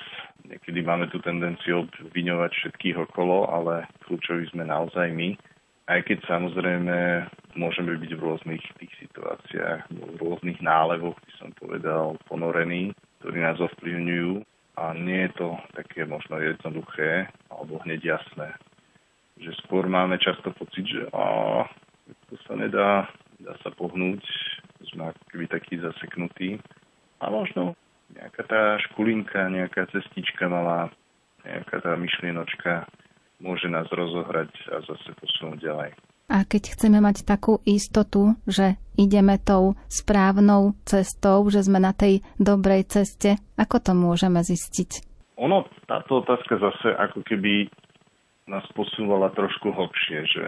Niekedy 0.52 0.84
máme 0.84 1.08
tú 1.08 1.16
tendenciu 1.24 1.88
obviňovať 1.88 2.52
všetkých 2.52 2.96
okolo, 3.08 3.48
ale 3.48 3.88
kľúčoví 4.04 4.44
sme 4.52 4.68
naozaj 4.68 5.08
my. 5.08 5.32
Aj 5.88 6.04
keď 6.04 6.28
samozrejme 6.28 7.24
môžeme 7.56 7.96
byť 7.96 8.12
v 8.12 8.20
rôznych 8.20 8.64
tých 8.76 8.92
situáciách, 9.00 9.88
v 9.88 10.20
rôznych 10.20 10.60
nálevoch, 10.60 11.16
by 11.16 11.32
som 11.40 11.50
povedal, 11.56 12.20
ponorení, 12.28 12.92
ktorí 13.24 13.40
nás 13.40 13.56
ovplyvňujú 13.64 14.44
a 14.76 14.92
nie 14.92 15.24
je 15.24 15.32
to 15.40 15.48
také 15.72 16.04
možno 16.04 16.36
jednoduché 16.36 17.32
alebo 17.48 17.80
hneď 17.88 18.20
jasné. 18.20 18.52
Že 19.40 19.56
skôr 19.64 19.88
máme 19.88 20.20
často 20.20 20.52
pocit, 20.52 20.84
že 20.84 21.08
á, 21.16 21.64
to 22.28 22.36
sa 22.44 22.60
nedá, 22.60 23.08
dá 23.40 23.56
sa 23.64 23.72
pohnúť, 23.72 24.20
sme 24.92 25.08
ako 25.08 25.22
keby 25.32 25.44
takí 25.48 25.80
zaseknutí. 25.80 26.60
A 27.24 27.32
možno 27.32 27.72
nejaká 28.32 28.48
tá 28.48 28.80
škulinka, 28.88 29.52
nejaká 29.52 29.92
cestička 29.92 30.48
malá, 30.48 30.88
nejaká 31.44 31.84
tá 31.84 31.92
myšlienočka 32.00 32.88
môže 33.44 33.68
nás 33.68 33.84
rozohrať 33.92 34.48
a 34.72 34.80
zase 34.88 35.12
posunúť 35.20 35.60
ďalej. 35.60 35.90
A 36.32 36.48
keď 36.48 36.72
chceme 36.72 37.04
mať 37.04 37.28
takú 37.28 37.60
istotu, 37.68 38.32
že 38.48 38.80
ideme 38.96 39.36
tou 39.36 39.76
správnou 39.92 40.72
cestou, 40.88 41.44
že 41.52 41.60
sme 41.60 41.76
na 41.76 41.92
tej 41.92 42.24
dobrej 42.40 42.88
ceste, 42.88 43.36
ako 43.60 43.76
to 43.84 43.92
môžeme 43.92 44.40
zistiť? 44.40 45.04
Ono, 45.36 45.68
táto 45.84 46.24
otázka 46.24 46.56
zase 46.56 46.88
ako 46.96 47.20
keby 47.28 47.68
nás 48.48 48.64
posúvala 48.72 49.28
trošku 49.36 49.76
hlbšie, 49.76 50.24
že, 50.24 50.46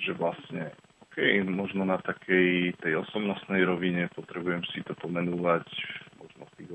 že 0.00 0.16
vlastne 0.16 0.72
OK, 1.04 1.20
možno 1.44 1.84
na 1.84 2.00
takej 2.00 2.72
tej 2.80 3.04
osobnostnej 3.04 3.60
rovine 3.68 4.08
potrebujem 4.16 4.64
si 4.72 4.80
to 4.88 4.96
pomenúvať 4.96 5.68
v 5.68 6.05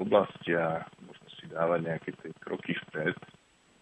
oblastiach, 0.02 0.90
možno 1.06 1.28
si 1.38 1.46
dávať 1.54 1.80
nejaké 1.86 2.10
tie 2.20 2.32
kroky 2.42 2.74
vpred. 2.88 3.16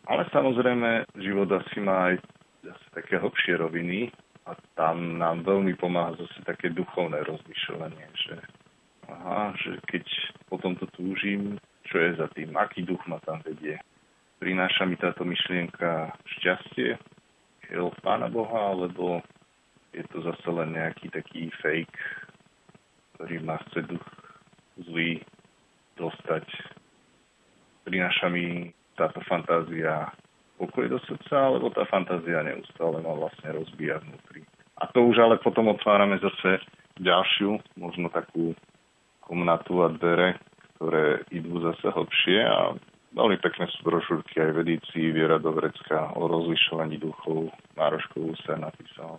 Ale 0.09 0.25
samozrejme, 0.33 1.07
život 1.21 1.49
asi 1.53 1.79
má 1.79 2.13
aj 2.13 2.15
zase 2.65 2.85
také 2.91 3.15
hlbšie 3.17 3.55
roviny, 3.55 4.11
a 4.49 4.57
tam 4.73 5.21
nám 5.21 5.45
veľmi 5.45 5.77
pomáha 5.77 6.17
zase 6.17 6.41
také 6.41 6.73
duchovné 6.73 7.21
rozlišovanie, 7.21 8.07
že 8.17 8.35
aha, 9.05 9.53
že 9.61 9.77
keď 9.85 10.05
potom 10.49 10.73
to 10.73 10.89
túžim, 10.97 11.61
čo 11.85 12.01
je 12.01 12.17
za 12.17 12.25
tým, 12.33 12.57
aký 12.57 12.81
duch 12.81 13.01
ma 13.05 13.21
tam 13.21 13.45
vedie. 13.45 13.77
Prináša 14.41 14.89
mi 14.89 14.97
táto 14.97 15.21
myšlienka 15.21 16.17
šťastie, 16.25 16.97
od 17.77 17.93
Pána 18.01 18.33
Boha, 18.33 18.73
alebo 18.73 19.21
je 19.93 20.01
to 20.09 20.25
zase 20.25 20.47
len 20.49 20.73
nejaký 20.73 21.13
taký 21.13 21.53
fake, 21.61 21.99
ktorý 23.13 23.45
ma 23.45 23.61
chce 23.69 23.85
duch 23.85 24.07
zlý 24.89 25.21
dostať. 26.29 26.45
Prináša 27.89 28.29
mi 28.29 28.69
táto 28.93 29.17
fantázia 29.25 30.13
pokoj 30.61 30.85
do 30.85 30.99
srdca, 31.09 31.49
alebo 31.49 31.73
tá 31.73 31.89
fantázia 31.89 32.45
neustále 32.45 33.01
ma 33.01 33.17
vlastne 33.17 33.49
rozbíja 33.57 33.97
vnútri. 34.05 34.45
A 34.77 34.85
to 34.93 35.01
už 35.09 35.17
ale 35.17 35.41
potom 35.41 35.73
otvárame 35.73 36.21
zase 36.21 36.61
ďalšiu, 37.01 37.57
možno 37.81 38.13
takú 38.13 38.53
komnatu 39.25 39.81
a 39.81 39.89
dvere, 39.89 40.37
ktoré 40.77 41.25
idú 41.33 41.63
zase 41.65 41.89
hlbšie 41.89 42.39
a 42.45 42.77
veľmi 43.17 43.41
pekné 43.41 43.65
sú 43.73 43.79
brožúrky 43.87 44.37
aj 44.37 44.51
vedíci 44.53 45.09
Viera 45.09 45.41
Dovrecka 45.41 46.13
o 46.13 46.29
rozlišovaní 46.29 47.01
duchov. 47.01 47.49
Mároškovú 47.73 48.35
sa 48.45 48.59
napísal. 48.59 49.17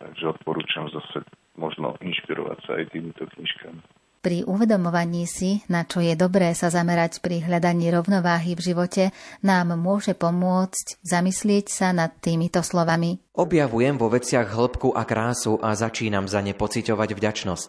Takže 0.00 0.32
odporúčam 0.32 0.88
zase 0.88 1.22
možno 1.60 1.92
inšpirovať 2.00 2.58
sa 2.64 2.80
aj 2.80 2.84
týmito 2.90 3.28
knižkami. 3.36 3.99
Pri 4.20 4.44
uvedomovaní 4.44 5.24
si, 5.24 5.64
na 5.72 5.88
čo 5.88 6.04
je 6.04 6.12
dobré 6.12 6.52
sa 6.52 6.68
zamerať 6.68 7.24
pri 7.24 7.40
hľadaní 7.40 7.88
rovnováhy 7.88 8.52
v 8.52 8.60
živote, 8.60 9.04
nám 9.40 9.72
môže 9.80 10.12
pomôcť 10.12 11.00
zamyslieť 11.00 11.72
sa 11.72 11.96
nad 11.96 12.12
týmito 12.20 12.60
slovami. 12.60 13.16
Objavujem 13.32 13.96
vo 13.96 14.12
veciach 14.12 14.44
hĺbku 14.44 14.92
a 14.92 15.08
krásu 15.08 15.56
a 15.64 15.72
začínam 15.72 16.28
za 16.28 16.44
ne 16.44 16.52
pociťovať 16.52 17.16
vďačnosť. 17.16 17.68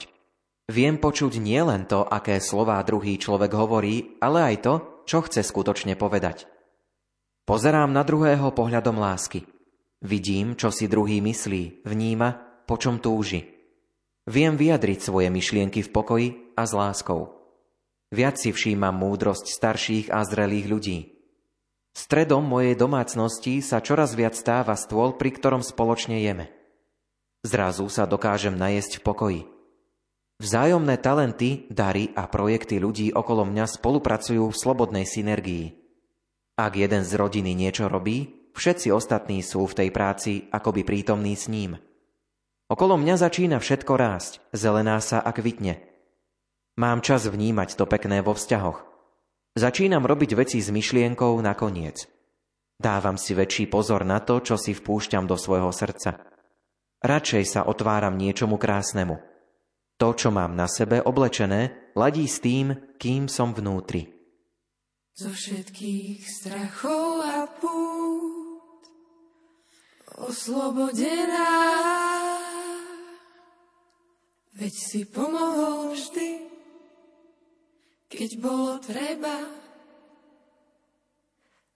Viem 0.67 0.99
počuť 0.99 1.39
nielen 1.39 1.87
to, 1.87 2.03
aké 2.03 2.43
slová 2.43 2.83
druhý 2.83 3.15
človek 3.15 3.55
hovorí, 3.55 4.19
ale 4.19 4.51
aj 4.51 4.55
to, 4.59 4.73
čo 5.07 5.23
chce 5.23 5.47
skutočne 5.47 5.95
povedať. 5.95 6.51
Pozerám 7.47 7.95
na 7.95 8.03
druhého 8.03 8.51
pohľadom 8.51 8.99
lásky. 8.99 9.47
Vidím, 10.03 10.59
čo 10.59 10.67
si 10.67 10.91
druhý 10.91 11.23
myslí, 11.23 11.87
vníma, 11.87 12.59
po 12.67 12.75
čom 12.75 12.99
túži. 12.99 13.60
Viem 14.31 14.55
vyjadriť 14.55 14.99
svoje 15.03 15.27
myšlienky 15.27 15.83
v 15.83 15.91
pokoji 15.91 16.27
a 16.55 16.63
s 16.63 16.71
láskou. 16.71 17.35
Viac 18.15 18.39
si 18.39 18.55
všímam 18.55 18.95
múdrosť 18.95 19.51
starších 19.51 20.07
a 20.07 20.23
zrelých 20.23 20.67
ľudí. 20.71 20.99
Stredom 21.91 22.39
mojej 22.47 22.79
domácnosti 22.79 23.59
sa 23.59 23.83
čoraz 23.83 24.15
viac 24.15 24.31
stáva 24.39 24.79
stôl, 24.79 25.19
pri 25.19 25.35
ktorom 25.35 25.59
spoločne 25.59 26.23
jeme. 26.23 26.47
Zrazu 27.43 27.91
sa 27.91 28.07
dokážem 28.07 28.55
najesť 28.55 28.99
v 28.99 29.03
pokoji. 29.03 29.41
Vzájomné 30.39 30.95
talenty, 31.03 31.67
dary 31.67 32.15
a 32.15 32.23
projekty 32.31 32.79
ľudí 32.79 33.11
okolo 33.11 33.43
mňa 33.43 33.67
spolupracujú 33.67 34.47
v 34.47 34.55
slobodnej 34.55 35.03
synergii. 35.03 35.75
Ak 36.55 36.79
jeden 36.79 37.03
z 37.03 37.11
rodiny 37.19 37.51
niečo 37.51 37.91
robí, 37.91 38.47
všetci 38.55 38.95
ostatní 38.95 39.43
sú 39.43 39.67
v 39.67 39.75
tej 39.75 39.89
práci 39.91 40.47
akoby 40.55 40.87
prítomní 40.87 41.35
s 41.35 41.51
ním– 41.51 41.75
Okolo 42.71 42.95
mňa 42.95 43.19
začína 43.19 43.59
všetko 43.59 43.99
rásť, 43.99 44.39
zelená 44.55 44.95
sa 45.03 45.19
a 45.19 45.35
kvitne. 45.35 45.83
Mám 46.79 47.03
čas 47.03 47.27
vnímať 47.27 47.75
to 47.75 47.83
pekné 47.83 48.23
vo 48.23 48.31
vzťahoch. 48.31 48.87
Začínam 49.59 50.07
robiť 50.07 50.39
veci 50.39 50.63
s 50.63 50.71
myšlienkou 50.71 51.35
na 51.43 51.51
koniec. 51.51 52.07
Dávam 52.79 53.19
si 53.19 53.35
väčší 53.35 53.67
pozor 53.67 54.07
na 54.07 54.23
to, 54.23 54.39
čo 54.39 54.55
si 54.55 54.71
vpúšťam 54.71 55.27
do 55.27 55.35
svojho 55.35 55.75
srdca. 55.75 56.23
Radšej 57.03 57.43
sa 57.43 57.67
otváram 57.67 58.15
niečomu 58.15 58.55
krásnemu. 58.55 59.19
To, 59.99 60.15
čo 60.15 60.31
mám 60.31 60.55
na 60.55 60.71
sebe 60.71 61.03
oblečené, 61.03 61.91
ladí 61.99 62.23
s 62.23 62.39
tým, 62.39 62.95
kým 62.95 63.27
som 63.27 63.51
vnútri. 63.51 64.15
Zo 65.11 65.27
všetkých 65.27 66.23
strachov 66.23 67.19
a 67.19 67.51
pút 67.59 68.81
oslobodená 70.23 71.51
Veď 74.51 74.73
si 74.75 75.01
pomohol 75.07 75.95
vždy, 75.95 76.43
keď 78.11 78.29
bolo 78.43 78.83
treba. 78.83 79.47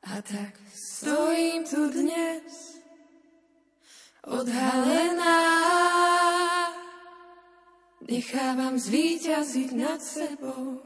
A 0.05 0.21
tak 0.21 0.59
stojím 0.75 1.63
tu 1.63 1.87
dnes, 1.89 2.77
odhalená. 4.27 5.39
Nechávam 8.05 8.77
zvíťaziť 8.77 9.69
nad 9.73 9.97
sebou 9.97 10.77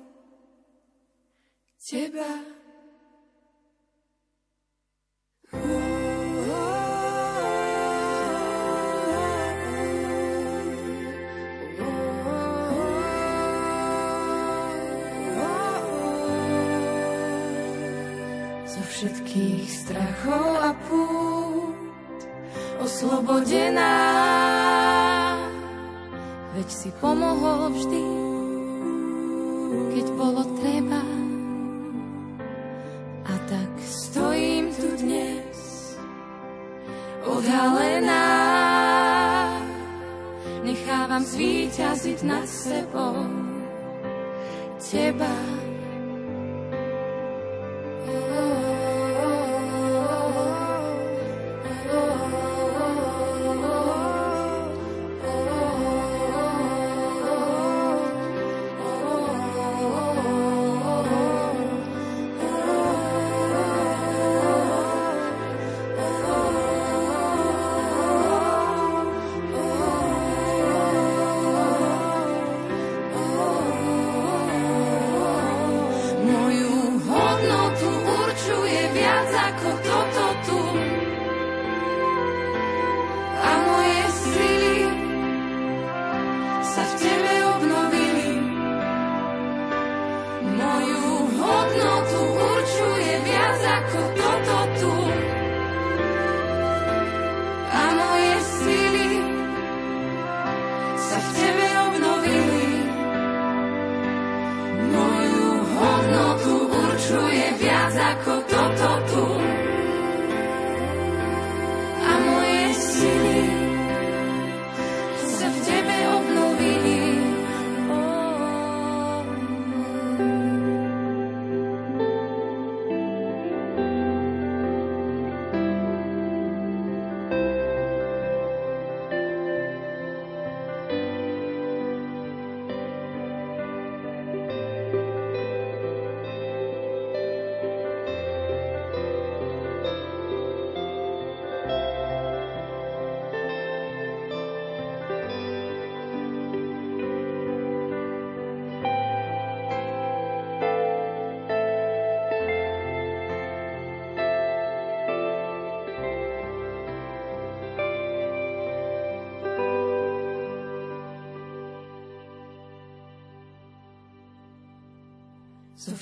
teba. 1.83 2.31
Uh. 5.51 5.98
Všetkých 18.99 19.63
strachov 19.63 20.59
a 20.59 20.75
pút 20.91 22.19
oslobodená. 22.83 23.95
Veď 26.51 26.67
si 26.67 26.91
pomohol 26.99 27.71
vždy, 27.79 28.03
keď 29.95 30.05
bolo 30.19 30.43
treba. 30.59 30.99
A 33.23 33.33
tak 33.47 33.71
stojím 33.87 34.67
tu 34.75 34.91
dnes, 34.99 35.55
odhalená. 37.23 38.27
Nechávam 40.67 41.23
zvíťaziť 41.23 42.19
nad 42.27 42.43
sebou 42.43 43.15
teba. 44.83 45.68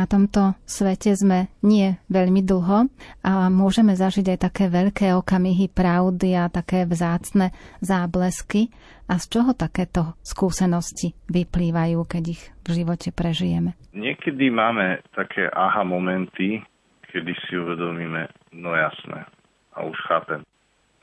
Na 0.00 0.08
tomto 0.08 0.56
svete 0.64 1.12
sme 1.12 1.52
nie 1.60 1.92
veľmi 2.08 2.40
dlho 2.40 2.88
a 3.20 3.52
môžeme 3.52 3.92
zažiť 3.92 4.32
aj 4.32 4.38
také 4.48 4.72
veľké 4.72 5.12
okamihy 5.12 5.68
pravdy 5.68 6.40
a 6.40 6.48
také 6.48 6.88
vzácne 6.88 7.52
záblesky. 7.84 8.72
A 9.12 9.20
z 9.20 9.28
čoho 9.28 9.52
takéto 9.52 10.16
skúsenosti 10.24 11.12
vyplývajú, 11.28 12.00
keď 12.08 12.24
ich 12.32 12.40
v 12.64 12.80
živote 12.80 13.12
prežijeme? 13.12 13.76
Niekedy 13.92 14.48
máme 14.48 15.04
také 15.12 15.52
aha 15.52 15.84
momenty, 15.84 16.64
kedy 17.12 17.36
si 17.44 17.60
uvedomíme, 17.60 18.24
no 18.56 18.72
jasné, 18.72 19.28
a 19.76 19.84
už 19.84 20.00
chápem, 20.08 20.40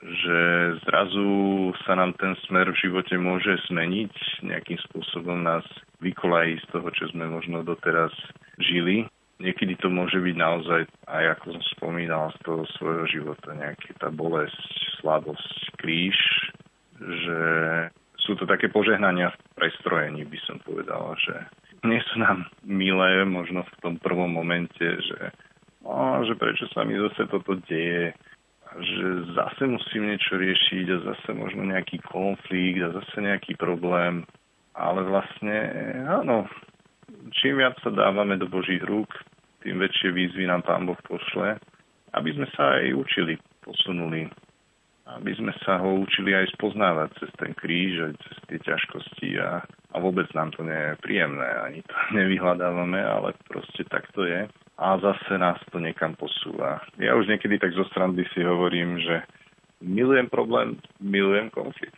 že 0.08 0.40
zrazu 0.88 1.28
sa 1.84 2.00
nám 2.00 2.16
ten 2.16 2.32
smer 2.48 2.72
v 2.72 2.80
živote 2.80 3.20
môže 3.20 3.60
zmeniť, 3.68 4.14
nejakým 4.48 4.80
spôsobom 4.88 5.44
nás 5.44 5.68
vykolají 6.00 6.64
z 6.64 6.66
toho, 6.72 6.88
čo 6.96 7.12
sme 7.12 7.28
možno 7.28 7.66
doteraz 7.68 8.14
žili. 8.62 9.10
Niekedy 9.38 9.78
to 9.78 9.92
môže 9.92 10.18
byť 10.18 10.36
naozaj, 10.40 10.82
aj 11.06 11.26
ako 11.38 11.46
som 11.60 11.64
spomínal, 11.78 12.34
z 12.34 12.40
toho 12.42 12.64
svojho 12.80 13.06
života, 13.06 13.54
nejaká 13.54 13.94
tá 14.00 14.10
bolesť, 14.10 14.58
slabosť, 15.04 15.78
kríž, 15.78 16.18
že 16.98 17.40
sú 18.26 18.34
to 18.34 18.50
také 18.50 18.72
požehnania 18.72 19.30
v 19.30 19.40
prestrojení, 19.56 20.26
by 20.26 20.40
som 20.50 20.58
povedal, 20.66 21.14
že 21.22 21.36
nie 21.86 22.02
sú 22.10 22.18
nám 22.18 22.50
milé 22.66 23.22
možno 23.24 23.62
v 23.62 23.74
tom 23.86 23.96
prvom 24.02 24.34
momente, 24.34 24.82
že, 24.82 25.20
o, 25.86 26.26
že 26.26 26.34
prečo 26.34 26.66
sa 26.74 26.82
mi 26.82 26.98
zase 26.98 27.30
toto 27.30 27.62
deje, 27.70 28.18
že 28.78 29.34
zase 29.34 29.66
musím 29.66 30.14
niečo 30.14 30.38
riešiť 30.38 30.86
a 30.94 30.98
zase 31.14 31.30
možno 31.34 31.66
nejaký 31.66 31.98
konflikt 32.06 32.82
a 32.86 32.94
zase 32.94 33.18
nejaký 33.26 33.58
problém. 33.58 34.26
Ale 34.78 35.02
vlastne, 35.10 35.58
áno, 36.06 36.46
čím 37.42 37.58
viac 37.58 37.74
sa 37.82 37.90
dávame 37.90 38.38
do 38.38 38.46
Božích 38.46 38.82
rúk, 38.86 39.10
tým 39.66 39.82
väčšie 39.82 40.14
výzvy 40.14 40.46
nám 40.46 40.62
Pán 40.62 40.86
Boh 40.86 41.00
pošle, 41.10 41.58
aby 42.14 42.30
sme 42.38 42.46
sa 42.54 42.78
aj 42.78 42.94
učili, 42.94 43.34
posunuli, 43.66 44.30
aby 45.10 45.32
sme 45.34 45.50
sa 45.66 45.82
ho 45.82 46.06
učili 46.06 46.38
aj 46.38 46.54
spoznávať 46.54 47.18
cez 47.18 47.32
ten 47.42 47.58
kríž, 47.58 47.98
aj 47.98 48.14
cez 48.22 48.36
tie 48.46 48.60
ťažkosti 48.62 49.30
a, 49.42 49.66
a 49.66 49.96
vôbec 49.98 50.30
nám 50.38 50.54
to 50.54 50.62
nie 50.62 50.78
je 50.78 50.94
príjemné, 51.02 51.50
ani 51.66 51.80
to 51.82 51.96
nevyhľadávame, 52.22 53.02
ale 53.02 53.34
proste 53.50 53.82
tak 53.90 54.06
to 54.14 54.22
je 54.30 54.46
a 54.78 54.98
zase 55.02 55.34
nás 55.38 55.58
to 55.74 55.82
niekam 55.82 56.14
posúva. 56.14 56.86
Ja 57.02 57.18
už 57.18 57.26
niekedy 57.26 57.58
tak 57.58 57.74
zo 57.74 57.82
strandy 57.90 58.22
si 58.34 58.46
hovorím, 58.46 59.02
že 59.02 59.26
milujem 59.82 60.30
problém, 60.30 60.78
milujem 61.02 61.50
konflikt. 61.50 61.98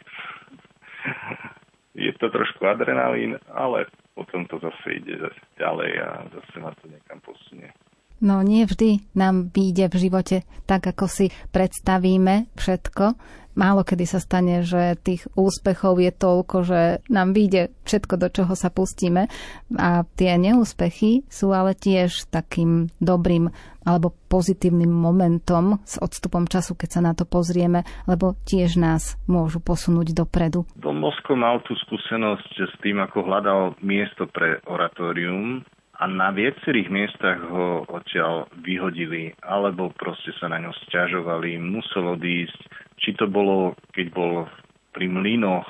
Je 1.96 2.12
to 2.16 2.32
trošku 2.32 2.64
adrenalín, 2.64 3.36
ale 3.52 3.88
potom 4.16 4.48
to 4.48 4.60
zase 4.64 5.04
ide 5.04 5.20
zase 5.20 5.44
ďalej 5.60 5.92
a 6.00 6.10
zase 6.32 6.56
ma 6.64 6.72
to 6.80 6.88
niekam 6.88 7.20
posunie. 7.20 7.72
No 8.20 8.44
nie 8.44 8.68
vždy 8.68 9.16
nám 9.16 9.52
vyjde 9.56 9.88
v 9.88 9.96
živote 9.96 10.38
tak, 10.68 10.92
ako 10.92 11.08
si 11.08 11.32
predstavíme 11.56 12.52
všetko. 12.60 13.16
Málo 13.60 13.84
kedy 13.84 14.06
sa 14.08 14.24
stane, 14.24 14.64
že 14.64 14.96
tých 15.04 15.28
úspechov 15.36 16.00
je 16.00 16.12
toľko, 16.16 16.56
že 16.64 16.82
nám 17.12 17.36
vyjde 17.36 17.76
všetko, 17.84 18.16
do 18.16 18.28
čoho 18.32 18.54
sa 18.56 18.72
pustíme. 18.72 19.28
A 19.76 20.08
tie 20.16 20.40
neúspechy 20.40 21.28
sú 21.28 21.52
ale 21.52 21.76
tiež 21.76 22.32
takým 22.32 22.88
dobrým 23.04 23.52
alebo 23.84 24.16
pozitívnym 24.32 24.88
momentom 24.88 25.82
s 25.84 26.00
odstupom 26.00 26.46
času, 26.48 26.78
keď 26.78 26.90
sa 26.94 27.02
na 27.04 27.12
to 27.18 27.28
pozrieme, 27.28 27.84
lebo 28.08 28.38
tiež 28.48 28.80
nás 28.80 29.20
môžu 29.28 29.60
posunúť 29.60 30.14
dopredu. 30.14 30.64
Don 30.80 31.02
Mosko 31.02 31.36
mal 31.36 31.60
tú 31.66 31.76
skúsenosť 31.84 32.54
s 32.64 32.74
tým, 32.80 33.02
ako 33.02 33.28
hľadal 33.28 33.76
miesto 33.84 34.30
pre 34.30 34.64
oratórium 34.70 35.68
a 36.00 36.08
na 36.08 36.32
viacerých 36.32 36.88
miestach 36.88 37.44
ho 37.44 37.84
odtiaľ 37.92 38.48
vyhodili, 38.64 39.36
alebo 39.44 39.92
proste 39.92 40.32
sa 40.40 40.48
na 40.48 40.56
ňo 40.64 40.72
stiažovali, 40.88 41.60
musel 41.60 42.16
odísť. 42.16 42.60
Či 43.04 43.20
to 43.20 43.28
bolo, 43.28 43.76
keď 43.92 44.08
bol 44.16 44.48
pri 44.96 45.12
mlynoch, 45.12 45.68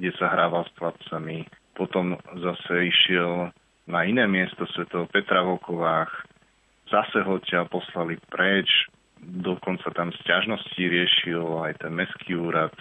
kde 0.00 0.16
sa 0.16 0.32
hrával 0.32 0.64
s 0.64 0.72
chlapcami, 0.80 1.44
potom 1.76 2.16
zase 2.40 2.88
išiel 2.88 3.52
na 3.84 4.00
iné 4.08 4.24
miesto 4.24 4.64
svetov 4.72 5.12
Petra 5.12 5.44
v 5.44 5.60
Okovách, 5.60 6.12
zase 6.88 7.20
ho 7.20 7.36
odtiaľ 7.36 7.68
poslali 7.68 8.16
preč, 8.32 8.88
dokonca 9.20 9.92
tam 9.92 10.08
stiažnosti 10.24 10.80
riešil 10.80 11.68
aj 11.68 11.84
ten 11.84 11.92
mestský 11.92 12.32
úrad. 12.40 12.72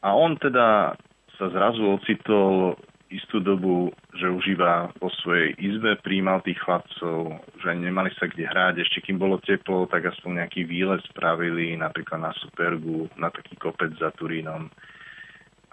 A 0.00 0.16
on 0.16 0.40
teda 0.40 0.96
sa 1.36 1.46
zrazu 1.52 1.84
ocitol 1.92 2.80
istú 3.08 3.40
dobu, 3.40 3.88
že 4.16 4.28
už 4.28 4.52
iba 4.52 4.92
vo 5.00 5.08
svojej 5.24 5.56
izbe 5.56 5.96
príjmal 6.04 6.44
tých 6.44 6.60
chlapcov, 6.60 7.40
že 7.60 7.72
nemali 7.72 8.12
sa 8.20 8.28
kde 8.28 8.44
hrať. 8.44 8.84
Ešte 8.84 9.08
kým 9.08 9.16
bolo 9.16 9.40
teplo, 9.40 9.88
tak 9.88 10.08
aspoň 10.08 10.44
nejaký 10.44 10.68
výlet 10.68 11.00
spravili, 11.08 11.72
napríklad 11.76 12.20
na 12.20 12.32
Supergu, 12.36 13.08
na 13.16 13.32
taký 13.32 13.56
kopec 13.56 13.96
za 13.96 14.12
Turínom. 14.12 14.68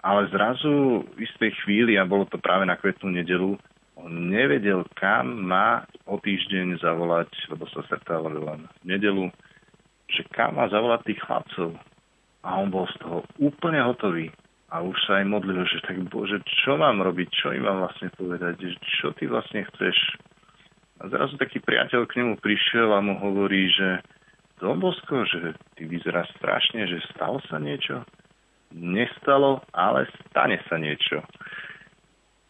Ale 0.00 0.30
zrazu 0.32 1.04
v 1.16 1.18
istej 1.28 1.52
chvíli, 1.64 2.00
a 2.00 2.08
bolo 2.08 2.24
to 2.24 2.40
práve 2.40 2.64
na 2.64 2.78
kvetnú 2.78 3.12
nedelu, 3.12 3.58
on 3.96 4.12
nevedel, 4.28 4.84
kam 4.92 5.48
má 5.48 5.88
o 6.04 6.20
týždeň 6.20 6.84
zavolať, 6.84 7.32
lebo 7.48 7.64
sa 7.72 7.80
stretávali 7.88 8.36
len 8.40 8.68
v 8.84 8.96
nedelu, 8.96 9.24
že 10.12 10.24
kam 10.32 10.56
má 10.56 10.68
zavolať 10.68 11.12
tých 11.12 11.20
chlapcov. 11.24 11.72
A 12.46 12.60
on 12.60 12.70
bol 12.70 12.86
z 12.92 12.96
toho 13.02 13.26
úplne 13.42 13.82
hotový 13.82 14.30
a 14.66 14.82
už 14.82 14.96
sa 15.06 15.22
aj 15.22 15.26
modlil, 15.30 15.62
že 15.66 15.78
tak 15.86 16.02
Bože, 16.10 16.42
čo 16.64 16.74
mám 16.74 16.98
robiť, 16.98 17.28
čo 17.30 17.54
im 17.54 17.62
mám 17.62 17.86
vlastne 17.86 18.10
povedať, 18.18 18.58
čo 18.98 19.14
ty 19.14 19.30
vlastne 19.30 19.62
chceš. 19.62 20.18
A 20.98 21.06
zrazu 21.12 21.38
taký 21.38 21.62
priateľ 21.62 22.08
k 22.08 22.18
nemu 22.18 22.40
prišiel 22.42 22.90
a 22.90 23.04
mu 23.04 23.14
hovorí, 23.20 23.70
že 23.70 24.02
Dombosko, 24.58 25.28
že 25.28 25.54
ty 25.76 25.84
vyzeráš 25.84 26.32
strašne, 26.40 26.88
že 26.88 27.04
stalo 27.12 27.38
sa 27.46 27.60
niečo? 27.60 28.02
Nestalo, 28.72 29.62
ale 29.76 30.08
stane 30.26 30.58
sa 30.66 30.80
niečo. 30.80 31.22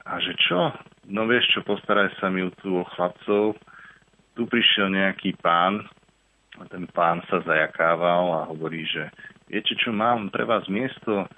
A 0.07 0.23
že 0.23 0.39
čo? 0.39 0.71
No 1.11 1.27
vieš 1.27 1.51
čo, 1.53 1.67
postaraj 1.67 2.15
sa 2.23 2.31
mi 2.31 2.47
tu 2.63 2.79
o 2.79 2.87
chlapcov. 2.95 3.59
Tu 4.39 4.43
prišiel 4.47 4.95
nejaký 4.95 5.35
pán, 5.43 5.83
a 6.57 6.65
ten 6.71 6.89
pán 6.95 7.21
sa 7.29 7.45
zajakával 7.45 8.33
a 8.33 8.49
hovorí, 8.49 8.87
že 8.89 9.11
viete 9.51 9.77
čo, 9.77 9.93
mám 9.93 10.33
pre 10.33 10.47
vás 10.49 10.65
miesto, 10.71 11.29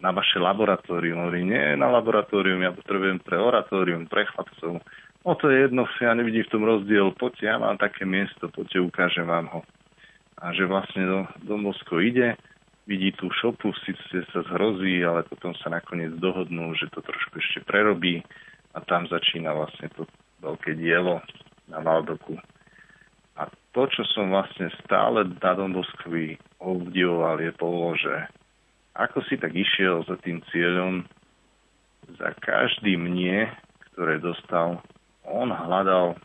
na 0.00 0.12
vaše 0.12 0.36
laboratórium. 0.36 1.24
Hovorí, 1.24 1.44
nie 1.44 1.76
na 1.76 1.88
laboratórium, 1.88 2.60
ja 2.60 2.72
potrebujem 2.72 3.20
pre 3.20 3.40
oratórium, 3.40 4.04
pre 4.08 4.28
chlapcov. 4.28 4.84
No 5.26 5.34
to 5.34 5.50
je 5.50 5.66
jedno, 5.66 5.88
ja 5.98 6.14
nevidím 6.14 6.46
v 6.46 6.52
tom 6.52 6.62
rozdiel. 6.62 7.10
Poďte, 7.16 7.44
ja 7.50 7.56
mám 7.58 7.80
také 7.80 8.06
miesto, 8.06 8.46
poďte, 8.52 8.84
ukážem 8.84 9.26
vám 9.26 9.50
ho. 9.50 9.60
A 10.38 10.52
že 10.52 10.68
vlastne 10.68 11.02
do, 11.02 11.18
do 11.42 11.56
Mosko 11.56 11.98
ide, 11.98 12.36
vidí 12.86 13.10
tú 13.16 13.32
šopu, 13.32 13.74
síce 13.82 14.22
sa 14.30 14.40
zhrozí, 14.46 15.02
ale 15.02 15.26
potom 15.26 15.56
sa 15.58 15.72
nakoniec 15.72 16.14
dohodnú, 16.22 16.76
že 16.78 16.92
to 16.92 17.02
trošku 17.02 17.42
ešte 17.42 17.64
prerobí 17.66 18.22
a 18.76 18.78
tam 18.84 19.08
začína 19.10 19.50
vlastne 19.56 19.90
to 19.96 20.06
veľké 20.44 20.78
dielo 20.78 21.18
na 21.66 21.82
Valdoku. 21.82 22.38
A 23.36 23.50
to, 23.74 23.82
čo 23.90 24.06
som 24.14 24.30
vlastne 24.30 24.70
stále 24.84 25.26
na 25.26 25.52
Domboskovi 25.52 26.38
obdivoval, 26.62 27.42
je 27.42 27.52
bolo, 27.58 27.92
že 27.98 28.30
ako 28.96 29.20
si 29.28 29.36
tak 29.36 29.52
išiel 29.52 30.04
za 30.08 30.16
tým 30.24 30.40
cieľom, 30.48 31.04
za 32.16 32.32
každým 32.40 33.12
nie, 33.12 33.44
ktoré 33.92 34.16
dostal, 34.22 34.80
on 35.26 35.52
hľadal 35.52 36.16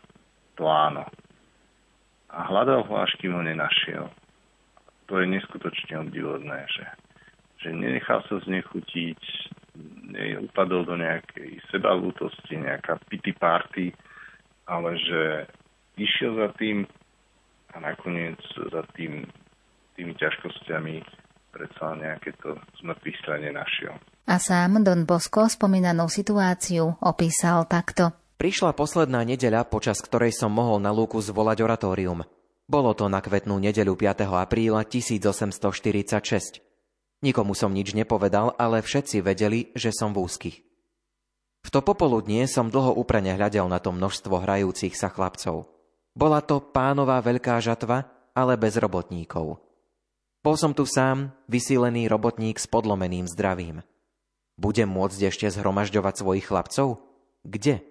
to 0.56 0.64
áno. 0.64 1.04
A 2.32 2.48
hľadal 2.48 2.88
ho, 2.88 2.94
až 2.96 3.12
kým 3.20 3.36
ho 3.36 3.42
nenašiel. 3.44 4.08
To 5.10 5.20
je 5.20 5.26
neskutočne 5.28 6.08
obdivodné, 6.08 6.64
že, 6.72 6.86
že 7.60 7.68
nenechal 7.76 8.24
sa 8.24 8.40
znechutiť, 8.40 9.20
neupadol 10.12 10.88
do 10.88 10.96
nejakej 10.96 11.60
sebalútosti, 11.68 12.56
nejaká 12.56 13.00
pity 13.08 13.36
party, 13.36 13.92
ale 14.64 14.96
že 14.96 15.20
išiel 16.00 16.40
za 16.40 16.48
tým 16.56 16.88
a 17.72 17.80
nakoniec 17.80 18.40
za 18.72 18.84
tým, 18.96 19.28
tými 19.96 20.12
ťažkosťami 20.16 21.21
predsa 21.52 21.94
nejaké 21.94 22.32
to 22.40 22.56
zmrtvých 22.80 23.16
strane 23.20 23.52
našiel. 23.52 23.94
A 24.26 24.40
sám 24.40 24.80
Don 24.80 25.04
Bosco 25.04 25.44
spomínanú 25.46 26.08
situáciu 26.08 26.96
opísal 27.04 27.68
takto. 27.68 28.16
Prišla 28.40 28.74
posledná 28.74 29.22
nedeľa, 29.22 29.68
počas 29.70 30.02
ktorej 30.02 30.34
som 30.34 30.50
mohol 30.50 30.82
na 30.82 30.90
lúku 30.90 31.22
zvolať 31.22 31.62
oratórium. 31.62 32.26
Bolo 32.66 32.96
to 32.96 33.06
na 33.06 33.20
kvetnú 33.22 33.60
nedeľu 33.60 33.94
5. 33.94 34.26
apríla 34.26 34.82
1846. 34.88 36.58
Nikomu 37.22 37.54
som 37.54 37.70
nič 37.70 37.94
nepovedal, 37.94 38.58
ale 38.58 38.82
všetci 38.82 39.22
vedeli, 39.22 39.70
že 39.78 39.94
som 39.94 40.10
v 40.10 40.26
úzkých. 40.26 40.58
V 41.62 41.68
to 41.70 41.78
popoludnie 41.86 42.50
som 42.50 42.66
dlho 42.66 42.98
uprene 42.98 43.38
hľadel 43.38 43.70
na 43.70 43.78
to 43.78 43.94
množstvo 43.94 44.42
hrajúcich 44.42 44.98
sa 44.98 45.06
chlapcov. 45.06 45.70
Bola 46.18 46.42
to 46.42 46.58
pánová 46.58 47.22
veľká 47.22 47.62
žatva, 47.62 48.10
ale 48.34 48.58
bez 48.58 48.74
robotníkov. 48.74 49.62
Bol 50.42 50.58
som 50.58 50.74
tu 50.74 50.82
sám, 50.82 51.30
vysílený 51.46 52.10
robotník 52.10 52.58
s 52.58 52.66
podlomeným 52.66 53.30
zdravím. 53.30 53.86
Budem 54.58 54.90
môcť 54.90 55.30
ešte 55.30 55.46
zhromažďovať 55.46 56.14
svojich 56.18 56.50
chlapcov? 56.50 56.98
Kde? 57.46 57.86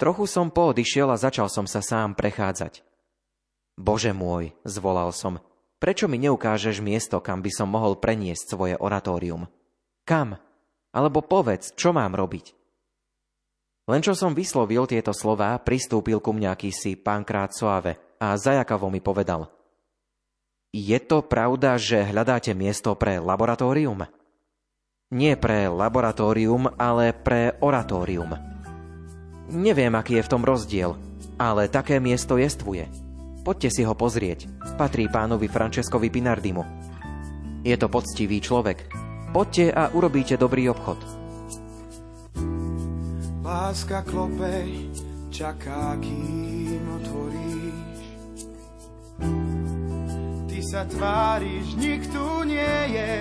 Trochu 0.00 0.24
som 0.24 0.48
poodišiel 0.48 1.12
a 1.12 1.20
začal 1.20 1.52
som 1.52 1.68
sa 1.68 1.84
sám 1.84 2.16
prechádzať. 2.16 2.80
Bože 3.76 4.16
môj, 4.16 4.56
zvolal 4.64 5.12
som, 5.12 5.36
prečo 5.84 6.08
mi 6.08 6.16
neukážeš 6.16 6.80
miesto, 6.80 7.20
kam 7.20 7.44
by 7.44 7.52
som 7.52 7.68
mohol 7.68 8.00
preniesť 8.00 8.56
svoje 8.56 8.74
oratórium? 8.80 9.44
Kam? 10.08 10.40
Alebo 10.96 11.20
povedz, 11.20 11.76
čo 11.76 11.92
mám 11.92 12.16
robiť? 12.16 12.56
Len 13.84 14.00
čo 14.00 14.16
som 14.16 14.32
vyslovil 14.32 14.88
tieto 14.88 15.12
slová, 15.12 15.60
pristúpil 15.60 16.24
ku 16.24 16.32
mňa 16.32 16.56
akýsi 16.56 16.96
pánkrát 16.96 17.52
Soave 17.52 18.16
a 18.16 18.32
zajakavo 18.32 18.88
mi 18.88 19.04
povedal– 19.04 19.44
je 20.74 20.98
to 20.98 21.22
pravda, 21.22 21.78
že 21.78 22.02
hľadáte 22.02 22.50
miesto 22.50 22.98
pre 22.98 23.22
laboratórium? 23.22 24.10
Nie 25.14 25.38
pre 25.38 25.70
laboratórium, 25.70 26.66
ale 26.74 27.14
pre 27.14 27.54
oratórium. 27.62 28.34
Neviem, 29.54 29.94
aký 29.94 30.18
je 30.18 30.26
v 30.26 30.32
tom 30.34 30.42
rozdiel, 30.42 30.98
ale 31.38 31.70
také 31.70 32.02
miesto 32.02 32.34
jestvuje. 32.34 32.90
Poďte 33.46 33.70
si 33.70 33.82
ho 33.86 33.94
pozrieť. 33.94 34.50
Patrí 34.74 35.06
pánovi 35.06 35.46
Franceskovi 35.46 36.10
Pinardimu. 36.10 36.66
Je 37.62 37.76
to 37.78 37.86
poctivý 37.86 38.42
človek. 38.42 38.90
Poďte 39.30 39.70
a 39.70 39.94
urobíte 39.94 40.34
dobrý 40.34 40.74
obchod. 40.74 40.98
Láska 43.46 44.02
klope, 44.02 44.66
čaká, 45.30 45.94
kým 46.02 46.82
otvoríš 46.98 47.54
sa 50.64 50.88
tváriš, 50.88 51.76
nikto 51.76 52.40
nie 52.48 52.96
je. 52.96 53.14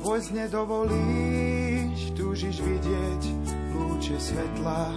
Vojsť 0.00 0.30
nedovolíš, 0.32 2.16
túžiš 2.16 2.64
vidieť 2.64 3.22
lúče 3.76 4.16
svetla. 4.16 4.88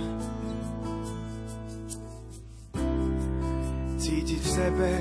Cítiť 3.99 4.39
v 4.39 4.49
sebe 4.49 4.91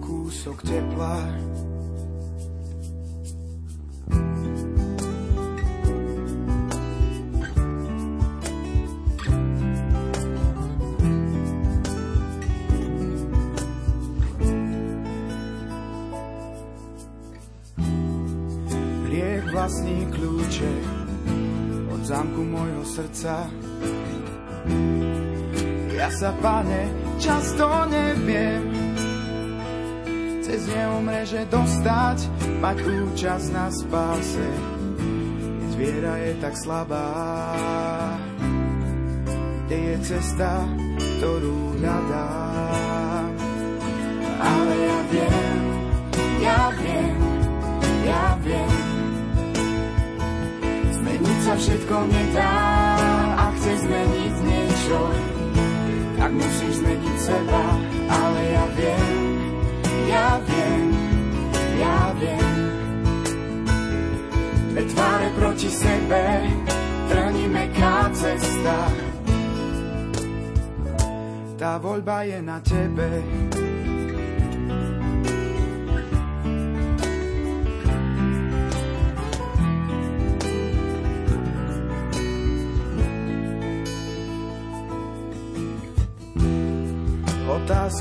kúsok 0.00 0.64
tepla. 0.64 1.20
Vlastní 19.56 20.04
kľúče 20.12 20.72
od 21.88 22.00
zámku 22.04 22.44
môjho 22.44 22.84
srdca. 22.84 23.48
Ja 25.96 26.12
sa, 26.12 26.36
pane, 26.44 26.92
často 27.16 27.64
neviem 27.88 28.68
cez 30.44 30.68
že 31.26 31.42
dostať, 31.48 32.18
mať 32.60 32.76
účasť 32.84 33.48
na 33.50 33.66
spáse. 33.72 34.48
Keď 35.58 35.70
viera 35.74 36.14
je 36.20 36.32
tak 36.38 36.54
slabá, 36.54 37.08
kde 39.66 39.76
je 39.90 39.96
cesta, 40.04 40.68
ktorú 41.16 41.80
hľadám. 41.80 43.32
Ale 44.36 44.74
ja 44.84 45.00
viem, 45.10 45.60
ja 46.44 46.60
viem, 46.76 47.18
ja 48.06 48.24
viem, 48.44 48.75
všetko 51.56 51.96
nedá 52.12 52.56
a 53.36 53.44
chce 53.56 53.72
zmeniť 53.80 54.34
niečo, 54.44 54.98
tak 56.20 56.30
musíš 56.36 56.72
zmeniť 56.84 57.16
seba, 57.16 57.64
ale 58.12 58.40
ja 58.52 58.64
viem, 58.76 59.16
ja 60.12 60.28
viem, 60.44 60.84
ja 61.80 61.98
viem. 62.20 62.54
Dve 64.76 64.82
tváre 64.92 65.28
proti 65.32 65.70
sebe, 65.72 66.24
trní 67.08 67.44
meká 67.48 68.12
cesta. 68.12 68.76
Tá 71.56 71.80
voľba 71.80 72.28
je 72.28 72.38
na 72.44 72.60
tebe, 72.60 73.08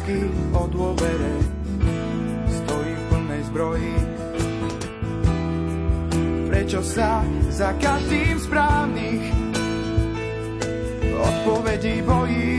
otázky 0.06 0.30
o 0.54 0.64
dôvere 0.70 1.34
stojí 2.46 2.94
v 2.94 3.04
plnej 3.10 3.42
zbroji. 3.50 3.96
Prečo 6.46 6.82
sa 6.86 7.26
za 7.50 7.74
každým 7.82 8.38
správnych 8.38 9.24
odpovedí 11.10 12.06
bojí? 12.06 12.54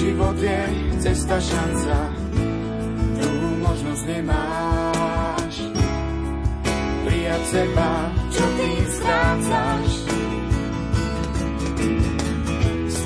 Život 0.00 0.36
je 0.40 0.60
cesta, 1.04 1.36
šanca, 1.36 1.96
druhú 3.20 3.50
možnosť 3.60 4.02
nemáš. 4.08 5.54
Pri 7.04 7.04
prijať 7.04 7.42
seba, 7.52 7.90
čo 8.32 8.44
ty 8.56 8.68
strácaš. 8.88 9.87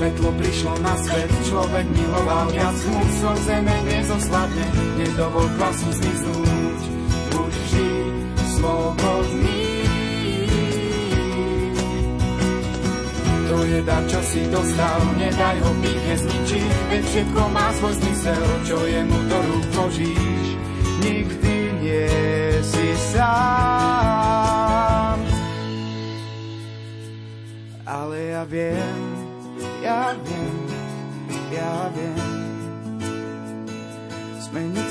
Svetlo 0.02 0.34
prišlo 0.34 0.74
na 0.82 0.98
svet, 0.98 1.30
človek 1.46 1.86
miloval 1.94 2.50
viac 2.50 2.74
som 3.22 3.38
zeme 3.46 3.70
nezosladne, 3.86 4.66
nedovol 4.98 5.46
klasu 5.54 5.94
zmiznúť, 5.94 6.80
buď 7.30 7.52
vždy 7.54 7.90
slobodný. 8.50 9.62
To 13.46 13.56
je 13.62 13.78
dar, 13.86 14.02
čo 14.10 14.18
si 14.26 14.42
dostal, 14.50 14.98
nedaj 15.22 15.62
ho 15.62 15.70
píche 15.78 16.14
zničiť, 16.18 16.70
veď 16.90 17.02
všetko 17.06 17.42
má 17.54 17.70
svoj 17.78 17.94
zmysel, 18.02 18.46
čo 18.66 18.82
je 18.82 19.00
mu 19.06 19.18
do 19.30 19.38
rúk 19.38 19.64
vložíš. 19.70 20.46
Nikdy 20.98 21.54
nie 21.78 22.10
si 22.58 22.86
sám. 23.14 23.71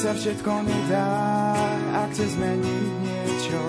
Sa 0.02 0.18
všetko 0.18 0.66
nedá, 0.66 1.14
ak 1.94 2.10
chce 2.10 2.34
zmeniť 2.34 2.90
niečo. 3.06 3.62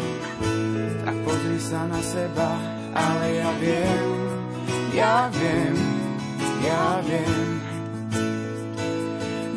Tak 1.04 1.16
pozri 1.28 1.60
sa 1.60 1.84
na 1.84 2.00
seba, 2.00 2.56
ale 2.96 3.36
ja 3.36 3.50
viem, 3.60 4.08
ja 4.96 5.16
viem, 5.28 5.76
ja 6.64 7.04
viem. 7.04 7.44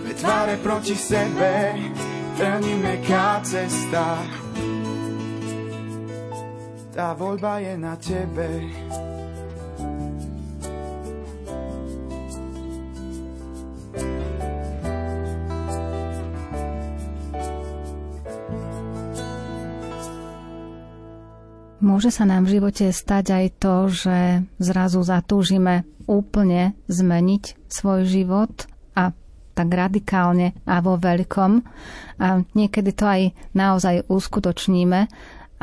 Dve 0.03 0.13
tváre 0.19 0.59
proti 0.59 0.99
sebe, 0.99 1.79
veľmi 2.35 2.73
meká 2.83 3.39
cesta. 3.47 4.19
Tá 6.91 7.15
voľba 7.15 7.63
je 7.63 7.73
na 7.79 7.95
tebe. 7.95 8.51
Môže 21.95 22.11
sa 22.11 22.27
nám 22.27 22.43
v 22.43 22.59
živote 22.59 22.91
stať 22.91 23.25
aj 23.31 23.45
to, 23.55 23.87
že 23.87 24.43
zrazu 24.59 24.99
zatúžime 24.99 25.87
úplne 26.11 26.75
zmeniť 26.91 27.71
svoj 27.71 28.03
život 28.03 28.51
a 28.99 29.15
tak 29.55 29.71
radikálne 29.71 30.51
a 30.67 30.83
vo 30.83 30.99
veľkom. 30.99 31.63
A 32.19 32.43
niekedy 32.51 32.91
to 32.91 33.07
aj 33.07 33.21
naozaj 33.55 34.03
uskutočníme, 34.11 35.07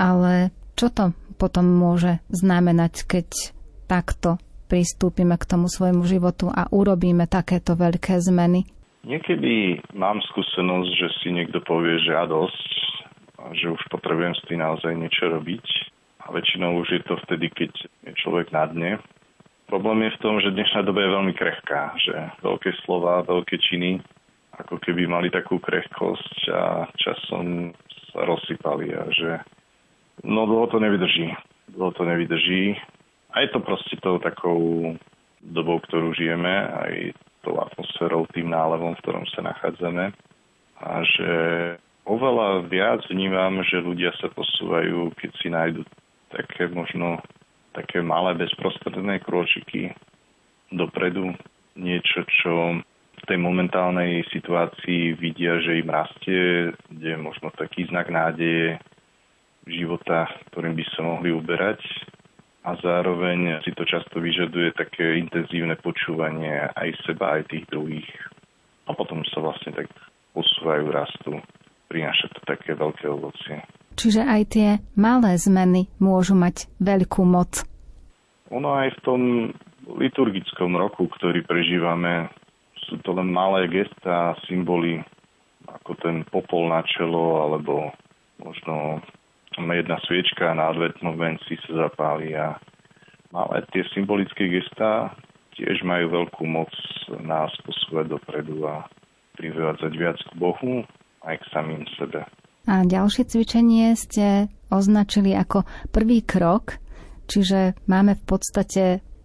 ale 0.00 0.56
čo 0.72 0.88
to 0.88 1.12
potom 1.36 1.68
môže 1.68 2.24
znamenať, 2.32 3.04
keď 3.04 3.28
takto 3.84 4.40
pristúpime 4.72 5.36
k 5.36 5.44
tomu 5.44 5.68
svojmu 5.68 6.00
životu 6.08 6.48
a 6.48 6.64
urobíme 6.72 7.28
takéto 7.28 7.76
veľké 7.76 8.16
zmeny? 8.24 8.64
Niekedy 9.04 9.84
mám 9.92 10.24
skúsenosť, 10.32 10.90
že 10.96 11.08
si 11.20 11.28
niekto 11.28 11.60
povie, 11.60 12.00
že 12.00 12.16
ja 12.16 12.24
dosť, 12.24 12.68
že 13.52 13.68
už 13.68 13.84
potrebujem 13.92 14.32
s 14.32 14.40
tým 14.48 14.64
naozaj 14.64 14.96
niečo 14.96 15.28
robiť 15.28 15.91
a 16.22 16.28
väčšinou 16.30 16.78
už 16.82 16.88
je 16.94 17.02
to 17.02 17.14
vtedy, 17.26 17.50
keď 17.50 17.72
je 18.06 18.12
človek 18.22 18.54
na 18.54 18.66
dne. 18.70 18.92
Problém 19.66 20.04
je 20.06 20.14
v 20.16 20.22
tom, 20.22 20.34
že 20.38 20.54
dnešná 20.54 20.84
doba 20.84 21.00
je 21.02 21.14
veľmi 21.16 21.34
krehká, 21.34 21.96
že 21.98 22.14
veľké 22.44 22.70
slova, 22.84 23.24
veľké 23.24 23.56
činy 23.58 23.98
ako 24.52 24.76
keby 24.84 25.08
mali 25.08 25.32
takú 25.32 25.56
krehkosť 25.56 26.52
a 26.52 26.84
časom 27.00 27.72
sa 28.12 28.20
rozsypali 28.28 28.92
a 28.92 29.08
že 29.08 29.30
no 30.28 30.44
dlho 30.44 30.68
to 30.68 30.76
nevydrží. 30.76 31.32
Dlho 31.72 31.90
to 31.96 32.04
nevydrží. 32.04 32.76
A 33.32 33.40
je 33.40 33.48
to 33.48 33.64
proste 33.64 33.96
tou 34.04 34.20
takou 34.20 34.92
dobou, 35.40 35.80
ktorú 35.80 36.12
žijeme, 36.12 36.52
aj 36.68 37.16
tou 37.42 37.56
atmosférou, 37.58 38.28
tým 38.30 38.52
nálevom, 38.52 38.92
v 38.94 39.02
ktorom 39.02 39.24
sa 39.32 39.40
nachádzame. 39.40 40.12
A 40.84 41.00
že 41.00 41.30
oveľa 42.04 42.68
viac 42.68 43.00
vnímam, 43.08 43.64
že 43.64 43.80
ľudia 43.80 44.12
sa 44.20 44.28
posúvajú, 44.30 45.16
keď 45.16 45.30
si 45.40 45.48
nájdu 45.48 45.82
také 46.32 46.66
možno 46.72 47.20
také 47.72 48.04
malé 48.04 48.36
bezprostredné 48.36 49.24
krôčiky 49.24 49.92
dopredu, 50.72 51.32
niečo, 51.76 52.24
čo 52.28 52.80
v 53.22 53.22
tej 53.28 53.38
momentálnej 53.38 54.24
situácii 54.34 55.16
vidia, 55.16 55.60
že 55.62 55.80
im 55.80 55.88
rastie, 55.88 56.72
kde 56.90 57.08
je 57.16 57.18
možno 57.20 57.48
taký 57.54 57.86
znak 57.88 58.10
nádeje 58.10 58.76
života, 59.68 60.26
ktorým 60.50 60.74
by 60.74 60.84
sa 60.92 61.00
mohli 61.06 61.30
uberať 61.30 61.80
a 62.66 62.74
zároveň 62.82 63.62
si 63.62 63.70
to 63.74 63.86
často 63.86 64.18
vyžaduje 64.18 64.74
také 64.74 65.22
intenzívne 65.22 65.78
počúvanie 65.78 66.66
aj 66.74 66.98
seba, 67.06 67.38
aj 67.38 67.50
tých 67.50 67.64
druhých 67.70 68.10
a 68.86 68.94
potom 68.94 69.22
sa 69.30 69.38
vlastne 69.38 69.70
tak 69.70 69.86
posúvajú, 70.34 70.84
rastú. 70.90 71.38
Prináša 71.86 72.26
to 72.32 72.40
také 72.48 72.74
veľké 72.74 73.06
ovocie. 73.06 73.62
Čiže 73.94 74.22
aj 74.24 74.42
tie 74.52 74.68
malé 74.98 75.36
zmeny 75.38 75.88
môžu 76.02 76.34
mať 76.34 76.68
veľkú 76.80 77.22
moc. 77.24 77.64
Ono 78.52 78.68
aj 78.76 78.88
v 78.96 79.00
tom 79.04 79.22
liturgickom 79.86 80.76
roku, 80.76 81.08
ktorý 81.08 81.42
prežívame, 81.44 82.28
sú 82.88 83.00
to 83.00 83.16
len 83.16 83.32
malé 83.32 83.68
gestá, 83.72 84.36
symboly, 84.44 85.00
ako 85.68 85.96
ten 86.02 86.26
popol 86.28 86.68
na 86.68 86.84
čelo, 86.84 87.40
alebo 87.40 87.88
možno 88.42 89.00
jedna 89.56 89.96
sviečka 90.04 90.52
na 90.52 90.72
adventnom 90.72 91.16
venci 91.16 91.56
sa 91.64 91.88
zapáli 91.88 92.36
a 92.36 92.56
malé 93.32 93.64
tie 93.72 93.84
symbolické 93.96 94.48
gestá 94.48 95.12
tiež 95.56 95.84
majú 95.84 96.24
veľkú 96.24 96.44
moc 96.48 96.72
nás 97.20 97.52
posúvať 97.64 98.16
dopredu 98.16 98.64
a 98.64 98.88
privádzať 99.36 99.92
viac 99.96 100.18
k 100.20 100.32
Bohu 100.36 100.84
aj 101.24 101.36
k 101.40 101.50
samým 101.52 101.84
sebe. 102.00 102.24
A 102.62 102.86
ďalšie 102.86 103.26
cvičenie 103.26 103.98
ste 103.98 104.46
označili 104.70 105.34
ako 105.34 105.66
prvý 105.90 106.22
krok, 106.22 106.78
čiže 107.26 107.74
máme 107.90 108.14
v 108.14 108.24
podstate, 108.24 108.82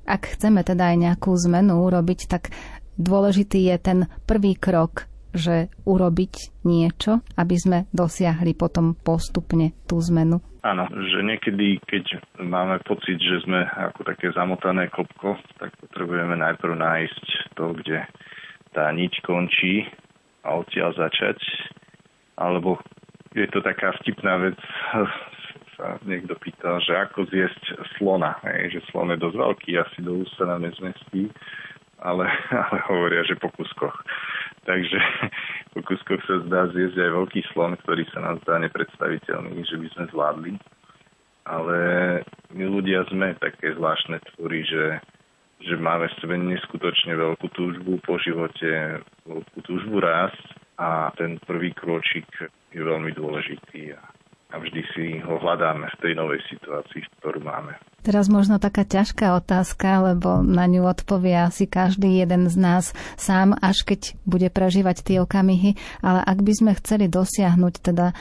ak 0.09 0.37
chceme 0.37 0.65
teda 0.65 0.93
aj 0.93 0.97
nejakú 0.97 1.37
zmenu 1.45 1.85
urobiť, 1.85 2.19
tak 2.25 2.49
dôležitý 2.97 3.69
je 3.69 3.75
ten 3.77 3.99
prvý 4.25 4.57
krok, 4.57 5.05
že 5.37 5.69
urobiť 5.85 6.65
niečo, 6.65 7.21
aby 7.37 7.55
sme 7.55 7.77
dosiahli 7.93 8.57
potom 8.57 8.97
postupne 8.97 9.77
tú 9.85 10.01
zmenu. 10.01 10.41
Áno, 10.65 10.89
že 10.89 11.21
niekedy, 11.21 11.79
keď 11.85 12.19
máme 12.41 12.81
pocit, 12.83 13.21
že 13.21 13.45
sme 13.45 13.63
ako 13.69 14.01
také 14.03 14.33
zamotané 14.33 14.89
kopko, 14.89 15.37
tak 15.61 15.71
potrebujeme 15.79 16.35
najprv 16.35 16.73
nájsť 16.73 17.25
to, 17.53 17.71
kde 17.77 18.03
tá 18.73 18.89
niť 18.91 19.13
končí 19.23 19.85
a 20.43 20.57
odtiaľ 20.59 20.91
začať, 20.97 21.39
alebo 22.35 22.81
je 23.35 23.47
to 23.51 23.59
taká 23.63 23.91
vtipná 23.99 24.37
vec, 24.39 24.59
sa 25.77 26.01
niekto 26.09 26.33
pýtal, 26.41 26.81
že 26.81 26.97
ako 26.97 27.29
zjesť 27.29 27.77
slona, 27.95 28.33
hej, 28.41 28.77
že 28.77 28.79
slon 28.89 29.13
je 29.13 29.21
dosť 29.21 29.37
veľký, 29.37 29.71
asi 29.77 29.99
do 30.01 30.25
ústa 30.25 30.49
nám 30.49 30.65
nezmestí, 30.65 31.29
ale, 32.01 32.25
ale 32.65 32.77
hovoria, 32.89 33.21
že 33.23 33.37
po 33.37 33.53
kuskoch. 33.53 33.93
Takže 34.65 34.99
po 35.77 35.85
kuskoch 35.85 36.19
sa 36.25 36.41
zdá 36.49 36.67
zjesť 36.73 36.97
aj 36.97 37.11
veľký 37.13 37.41
slon, 37.53 37.77
ktorý 37.85 38.03
sa 38.09 38.19
nám 38.25 38.41
zdá 38.43 38.57
nepredstaviteľný, 38.57 39.61
že 39.63 39.77
by 39.77 39.87
sme 39.93 40.03
zvládli. 40.11 40.53
Ale 41.47 41.79
my 42.51 42.63
ľudia 42.67 43.07
sme 43.07 43.31
také 43.39 43.71
zvláštne 43.71 44.19
tvory, 44.35 44.67
že, 44.67 44.99
že 45.63 45.79
máme 45.79 46.11
v 46.11 46.17
sebe 46.19 46.35
neskutočne 46.35 47.15
veľkú 47.15 47.47
túžbu 47.55 48.03
po 48.03 48.19
živote, 48.19 48.99
veľkú 49.23 49.59
túžbu 49.63 50.03
rásť 50.03 50.66
a 50.77 51.09
ten 51.17 51.41
prvý 51.41 51.73
krôčik 51.73 52.29
je 52.69 52.81
veľmi 52.81 53.09
dôležitý 53.17 53.97
a, 53.97 54.01
a 54.53 54.55
vždy 54.61 54.81
si 54.93 55.05
ho 55.25 55.41
hľadáme 55.41 55.89
v 55.89 55.99
tej 55.99 56.13
novej 56.13 56.41
situácii, 56.47 57.01
ktorú 57.17 57.41
máme. 57.41 57.73
Teraz 58.05 58.29
možno 58.29 58.61
taká 58.61 58.85
ťažká 58.85 59.35
otázka, 59.35 60.13
lebo 60.13 60.45
na 60.45 60.69
ňu 60.69 60.85
odpovie 60.85 61.35
asi 61.35 61.65
každý 61.65 62.21
jeden 62.21 62.47
z 62.47 62.55
nás 62.55 62.93
sám, 63.17 63.57
až 63.57 63.83
keď 63.83 64.15
bude 64.23 64.47
prežívať 64.53 65.03
tie 65.03 65.17
okamihy, 65.19 65.75
ale 66.05 66.21
ak 66.23 66.39
by 66.45 66.53
sme 66.53 66.71
chceli 66.77 67.09
dosiahnuť 67.09 67.73
teda 67.81 68.13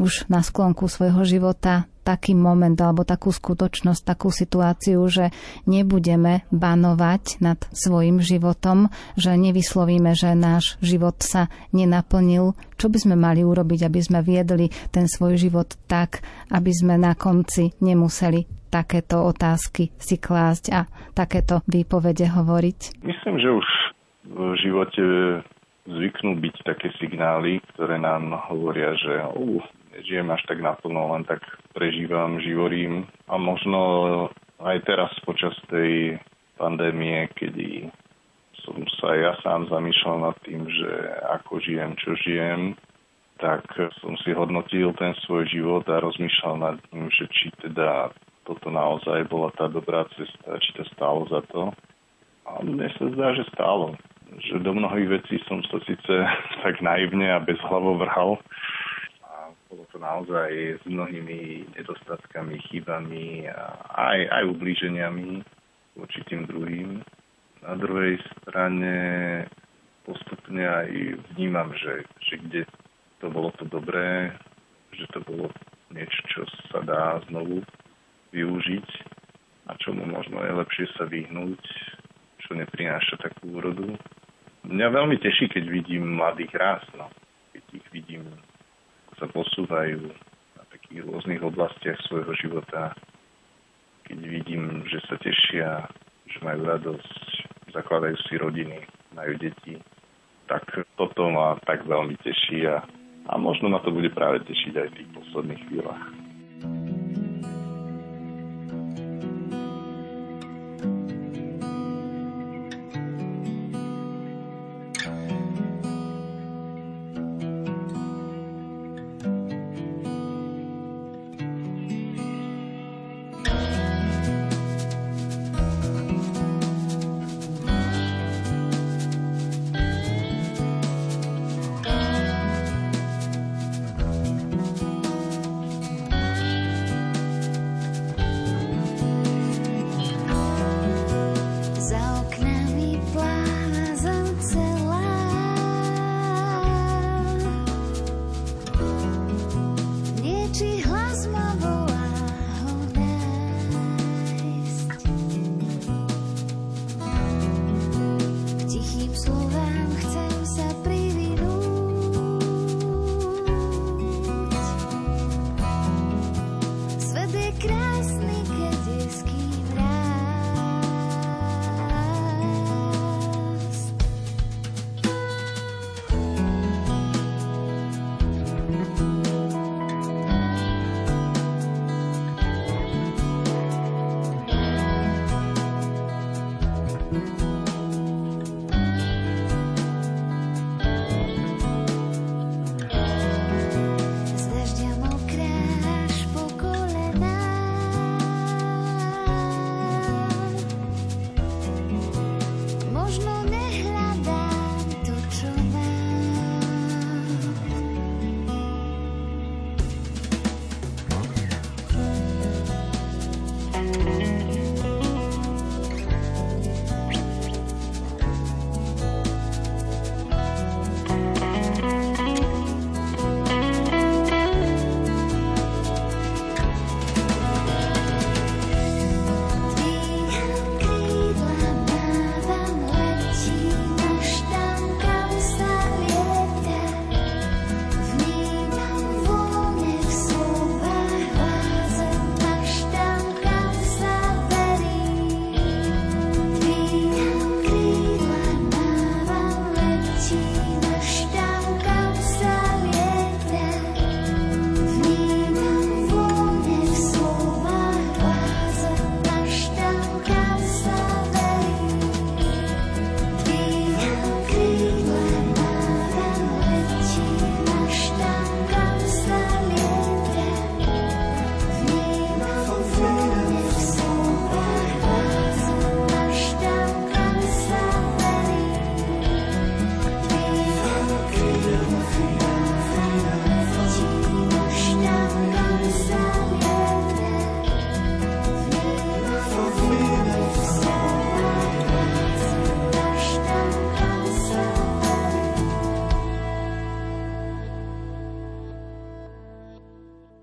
už 0.00 0.26
na 0.32 0.40
sklonku 0.42 0.88
svojho 0.88 1.22
života 1.28 1.86
taký 2.02 2.34
moment 2.34 2.74
alebo 2.78 3.06
takú 3.06 3.30
skutočnosť, 3.30 4.02
takú 4.02 4.28
situáciu, 4.28 5.00
že 5.06 5.30
nebudeme 5.64 6.44
banovať 6.50 7.38
nad 7.42 7.58
svojim 7.70 8.18
životom, 8.18 8.90
že 9.14 9.38
nevyslovíme, 9.38 10.12
že 10.12 10.34
náš 10.34 10.76
život 10.82 11.22
sa 11.22 11.48
nenaplnil. 11.70 12.58
Čo 12.76 12.86
by 12.90 12.98
sme 12.98 13.16
mali 13.16 13.46
urobiť, 13.46 13.86
aby 13.86 14.00
sme 14.02 14.20
viedli 14.20 14.68
ten 14.90 15.06
svoj 15.06 15.38
život 15.38 15.78
tak, 15.86 16.20
aby 16.50 16.70
sme 16.74 16.98
na 16.98 17.14
konci 17.14 17.72
nemuseli 17.78 18.62
takéto 18.72 19.28
otázky 19.28 19.92
si 20.00 20.16
klásť 20.16 20.64
a 20.72 20.88
takéto 21.12 21.60
výpovede 21.68 22.24
hovoriť? 22.32 23.04
Myslím, 23.04 23.36
že 23.36 23.48
už 23.52 23.68
v 24.32 24.40
živote 24.64 25.04
zvyknú 25.84 26.40
byť 26.40 26.56
také 26.64 26.88
signály, 26.96 27.60
ktoré 27.74 28.00
nám 28.00 28.32
hovoria, 28.48 28.96
že 28.96 29.20
uh, 29.20 29.60
žijem 30.00 30.28
až 30.32 30.42
tak 30.48 30.64
naplno, 30.64 31.12
len 31.12 31.28
tak 31.28 31.44
prežívam, 31.76 32.40
živorím 32.40 33.04
a 33.28 33.36
možno 33.36 33.80
aj 34.62 34.78
teraz 34.88 35.12
počas 35.26 35.52
tej 35.68 36.16
pandémie, 36.56 37.28
kedy 37.36 37.90
som 38.62 38.78
sa 39.02 39.12
ja 39.18 39.32
sám 39.42 39.66
zamýšľal 39.68 40.32
nad 40.32 40.36
tým, 40.46 40.62
že 40.70 40.90
ako 41.34 41.58
žijem, 41.60 41.92
čo 41.98 42.14
žijem, 42.14 42.78
tak 43.42 43.66
som 43.98 44.14
si 44.22 44.30
hodnotil 44.30 44.94
ten 44.94 45.18
svoj 45.26 45.50
život 45.50 45.82
a 45.90 45.98
rozmýšľal 45.98 46.56
nad 46.62 46.76
tým, 46.88 47.10
že 47.10 47.26
či 47.34 47.50
teda 47.58 48.14
toto 48.46 48.70
naozaj 48.70 49.26
bola 49.26 49.50
tá 49.58 49.66
dobrá 49.66 50.06
cesta, 50.14 50.58
či 50.62 50.70
to 50.78 50.86
stálo 50.94 51.26
za 51.26 51.42
to. 51.50 51.74
A 52.46 52.62
mne 52.62 52.86
sa 52.98 53.06
zdá, 53.10 53.34
že 53.34 53.46
stálo. 53.50 53.98
Že 54.32 54.62
do 54.62 54.72
mnohých 54.78 55.20
vecí 55.20 55.42
som 55.50 55.62
sa 55.66 55.78
síce 55.82 56.14
tak 56.62 56.78
naivne 56.82 57.34
a 57.34 57.42
bez 57.42 57.58
hlavo 57.66 57.98
vrhal. 57.98 58.38
Bolo 59.72 59.88
to 59.88 59.96
naozaj 59.96 60.52
s 60.52 60.84
mnohými 60.84 61.64
nedostatkami, 61.72 62.60
chybami 62.68 63.48
a 63.48 63.72
aj, 64.12 64.20
aj 64.28 64.42
ublíženiami 64.52 65.40
voči 65.96 66.20
tým 66.28 66.44
druhým. 66.44 67.00
Na 67.64 67.80
druhej 67.80 68.20
strane 68.36 68.92
postupne 70.04 70.60
aj 70.60 70.92
vnímam, 71.32 71.72
že, 71.72 72.04
že 72.20 72.36
kde 72.44 72.62
to 73.24 73.32
bolo 73.32 73.48
to 73.56 73.64
dobré, 73.64 74.36
že 74.92 75.08
to 75.16 75.24
bolo 75.24 75.48
niečo, 75.88 76.20
čo 76.28 76.44
sa 76.68 76.84
dá 76.84 77.24
znovu 77.32 77.64
využiť 78.36 78.88
a 79.72 79.80
čomu 79.80 80.04
možno 80.04 80.36
je 80.44 80.52
lepšie 80.52 80.84
sa 81.00 81.08
vyhnúť, 81.08 81.64
čo 82.44 82.60
neprináša 82.60 83.24
takú 83.24 83.56
úrodu. 83.56 83.96
Mňa 84.68 85.00
veľmi 85.00 85.16
teší, 85.16 85.48
keď 85.48 85.64
vidím 85.64 86.20
mladých 86.20 86.52
rast, 86.60 86.92
no. 86.92 87.08
keď 87.56 87.64
ich 87.72 87.86
vidím, 87.88 88.28
sa 89.22 89.30
posúvajú 89.30 90.10
na 90.58 90.62
takých 90.74 91.06
rôznych 91.06 91.38
oblastiach 91.46 91.94
svojho 92.10 92.34
života, 92.42 92.90
keď 94.10 94.18
vidím, 94.18 94.82
že 94.90 94.98
sa 95.06 95.14
tešia, 95.22 95.86
že 96.26 96.42
majú 96.42 96.66
radosť, 96.66 97.14
zakladajú 97.70 98.18
si 98.26 98.34
rodiny, 98.34 98.82
majú 99.14 99.38
deti, 99.38 99.78
tak 100.50 100.66
toto 100.98 101.30
ma 101.30 101.54
tak 101.62 101.86
veľmi 101.86 102.18
teší 102.18 102.66
a 102.66 102.82
a 103.28 103.38
možno 103.38 103.68
ma 103.70 103.78
to 103.78 103.94
bude 103.94 104.10
práve 104.14 104.42
tešiť 104.42 104.74
aj 104.74 104.86
v 104.90 104.96
tých 104.98 105.10
posledných 105.14 105.62
chvíľach. 105.70 106.21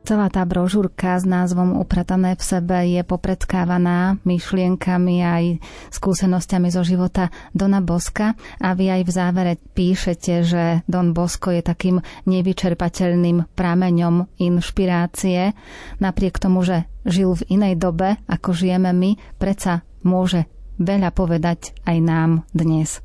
Celá 0.10 0.26
tá 0.26 0.42
brožúrka 0.42 1.22
s 1.22 1.26
názvom 1.30 1.78
Upratané 1.78 2.34
v 2.34 2.42
sebe 2.42 2.82
je 2.82 3.06
popredkávaná 3.06 4.18
myšlienkami 4.26 5.22
aj 5.22 5.44
skúsenosťami 5.94 6.74
zo 6.74 6.82
života 6.82 7.30
Dona 7.54 7.78
Boska 7.78 8.34
a 8.58 8.74
vy 8.74 8.90
aj 8.90 9.02
v 9.06 9.12
závere 9.14 9.54
píšete, 9.62 10.34
že 10.42 10.82
Don 10.90 11.14
Bosko 11.14 11.54
je 11.54 11.62
takým 11.62 12.02
nevyčerpateľným 12.26 13.54
prameňom 13.54 14.34
inšpirácie. 14.42 15.54
Napriek 16.02 16.42
tomu, 16.42 16.66
že 16.66 16.90
žil 17.06 17.38
v 17.38 17.62
inej 17.62 17.78
dobe, 17.78 18.18
ako 18.26 18.50
žijeme 18.50 18.90
my, 18.90 19.14
predsa 19.38 19.86
môže 20.02 20.50
veľa 20.82 21.14
povedať 21.14 21.78
aj 21.86 21.98
nám 22.02 22.50
dnes. 22.50 22.98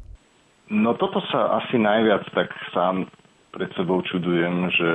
No 0.72 0.96
toto 0.96 1.20
sa 1.28 1.61
asi 1.61 1.76
najviac 1.76 2.24
tak 2.32 2.48
sám 2.72 3.12
pred 3.55 3.70
sebou 3.78 4.02
čudujem, 4.02 4.66
že, 4.74 4.92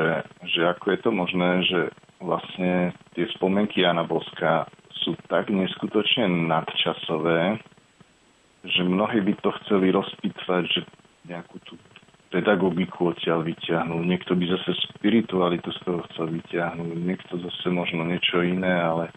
že 0.52 0.62
ako 0.68 0.86
je 0.92 1.00
to 1.00 1.12
možné, 1.16 1.52
že 1.64 1.80
vlastne 2.20 2.92
tie 3.16 3.24
spomenky 3.40 3.88
Jana 3.88 4.04
Boska 4.04 4.68
sú 5.00 5.16
tak 5.32 5.48
neskutočne 5.48 6.28
nadčasové, 6.28 7.64
že 8.68 8.84
mnohí 8.84 9.24
by 9.24 9.34
to 9.40 9.56
chceli 9.64 9.96
rozpitvať, 9.96 10.64
že 10.68 10.82
nejakú 11.24 11.56
tú 11.64 11.80
pedagogiku 12.30 13.16
odtiaľ 13.16 13.48
vyťahnuť, 13.48 14.02
niekto 14.04 14.36
by 14.36 14.46
zase 14.52 14.76
spiritualitu 14.92 15.72
z 15.72 15.80
toho 15.88 16.04
chcel 16.12 16.28
vyťahnuť, 16.30 17.00
niekto 17.00 17.40
zase 17.40 17.72
možno 17.72 18.06
niečo 18.06 18.44
iné, 18.44 18.70
ale, 18.70 19.10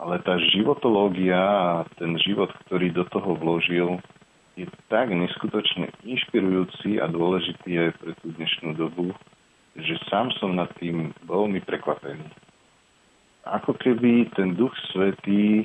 ale 0.00 0.18
tá 0.24 0.40
životológia 0.50 1.38
a 1.38 1.86
ten 2.00 2.16
život, 2.18 2.50
ktorý 2.66 2.90
do 2.90 3.04
toho 3.12 3.36
vložil, 3.36 4.00
je 4.56 4.68
tak 4.92 5.08
neskutočne 5.08 5.88
inšpirujúci 6.04 7.00
a 7.00 7.08
dôležitý 7.08 7.88
aj 7.88 7.90
pre 7.96 8.12
tú 8.20 8.36
dnešnú 8.36 8.76
dobu, 8.76 9.16
že 9.76 9.96
sám 10.12 10.28
som 10.36 10.52
nad 10.52 10.68
tým 10.76 11.16
veľmi 11.24 11.64
prekvapený. 11.64 12.28
Ako 13.48 13.74
keby 13.80 14.28
ten 14.36 14.54
Duch 14.54 14.76
Svetý 14.92 15.64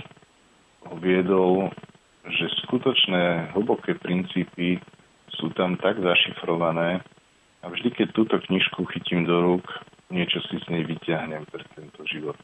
viedol, 1.03 1.69
že 2.25 2.47
skutočné 2.65 3.51
hlboké 3.53 3.99
princípy 3.99 4.79
sú 5.35 5.51
tam 5.53 5.75
tak 5.77 5.99
zašifrované 5.99 7.03
a 7.61 7.65
vždy, 7.67 7.91
keď 7.91 8.07
túto 8.15 8.35
knižku 8.39 8.87
chytím 8.95 9.27
do 9.27 9.43
rúk, 9.43 9.67
niečo 10.07 10.39
si 10.47 10.55
z 10.63 10.65
nej 10.71 10.87
vyťahnem 10.87 11.43
pre 11.51 11.67
tento 11.75 12.01
život. 12.07 12.39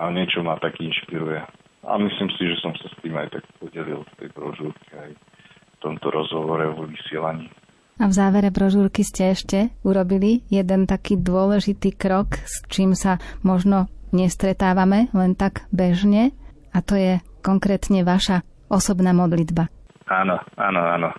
A 0.00 0.08
niečo 0.08 0.40
ma 0.40 0.56
tak 0.56 0.80
inšpiruje. 0.80 1.44
A 1.86 1.96
myslím 1.96 2.28
si, 2.36 2.42
že 2.44 2.56
som 2.60 2.76
sa 2.76 2.86
s 2.92 2.96
tým 3.00 3.16
aj 3.16 3.40
tak 3.40 3.44
podelil 3.56 4.04
v 4.04 4.12
tej 4.20 4.28
brožúrke 4.36 4.92
aj 4.92 5.10
v 5.16 5.76
tomto 5.80 6.12
rozhovore 6.12 6.64
o 6.76 6.84
vysielaní. 6.84 7.48
A 8.00 8.08
v 8.08 8.16
závere 8.16 8.48
brožúrky 8.48 9.04
ste 9.04 9.32
ešte 9.32 9.58
urobili 9.84 10.44
jeden 10.48 10.88
taký 10.88 11.20
dôležitý 11.20 11.96
krok, 11.96 12.40
s 12.48 12.64
čím 12.72 12.96
sa 12.96 13.20
možno 13.44 13.92
nestretávame 14.12 15.12
len 15.12 15.36
tak 15.36 15.68
bežne, 15.72 16.32
a 16.72 16.80
to 16.80 16.96
je 16.96 17.20
konkrétne 17.44 18.04
vaša 18.04 18.44
osobná 18.72 19.12
modlitba. 19.12 19.68
Áno, 20.08 20.40
áno, 20.56 20.80
áno 20.80 21.10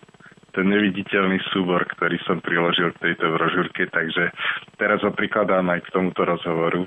ten 0.51 0.67
neviditeľný 0.67 1.39
súbor, 1.51 1.87
ktorý 1.95 2.19
som 2.27 2.43
priložil 2.43 2.91
k 2.95 3.11
tejto 3.11 3.31
brožúrke, 3.31 3.87
takže 3.87 4.35
teraz 4.75 4.99
ho 5.01 5.11
prikladám 5.15 5.63
aj 5.71 5.79
k 5.87 5.91
tomuto 5.95 6.27
rozhovoru 6.27 6.83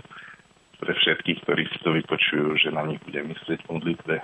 pre 0.79 0.93
všetkých, 0.95 1.39
ktorí 1.45 1.62
si 1.70 1.79
to 1.83 1.91
vypočujú, 1.95 2.59
že 2.61 2.75
na 2.75 2.85
nich 2.87 3.01
budem 3.05 3.31
myslieť 3.31 3.61
v 3.64 3.70
modlitbe, 3.79 4.16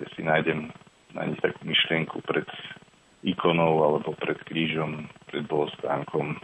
že 0.00 0.06
si 0.14 0.20
nájdem 0.22 0.70
na 1.16 1.22
nich 1.26 1.40
takú 1.40 1.64
myšlienku 1.64 2.20
pred 2.26 2.46
ikonou 3.24 3.82
alebo 3.82 4.12
pred 4.16 4.38
krížom, 4.46 5.08
pred 5.32 5.42
bohostánkom, 5.48 6.36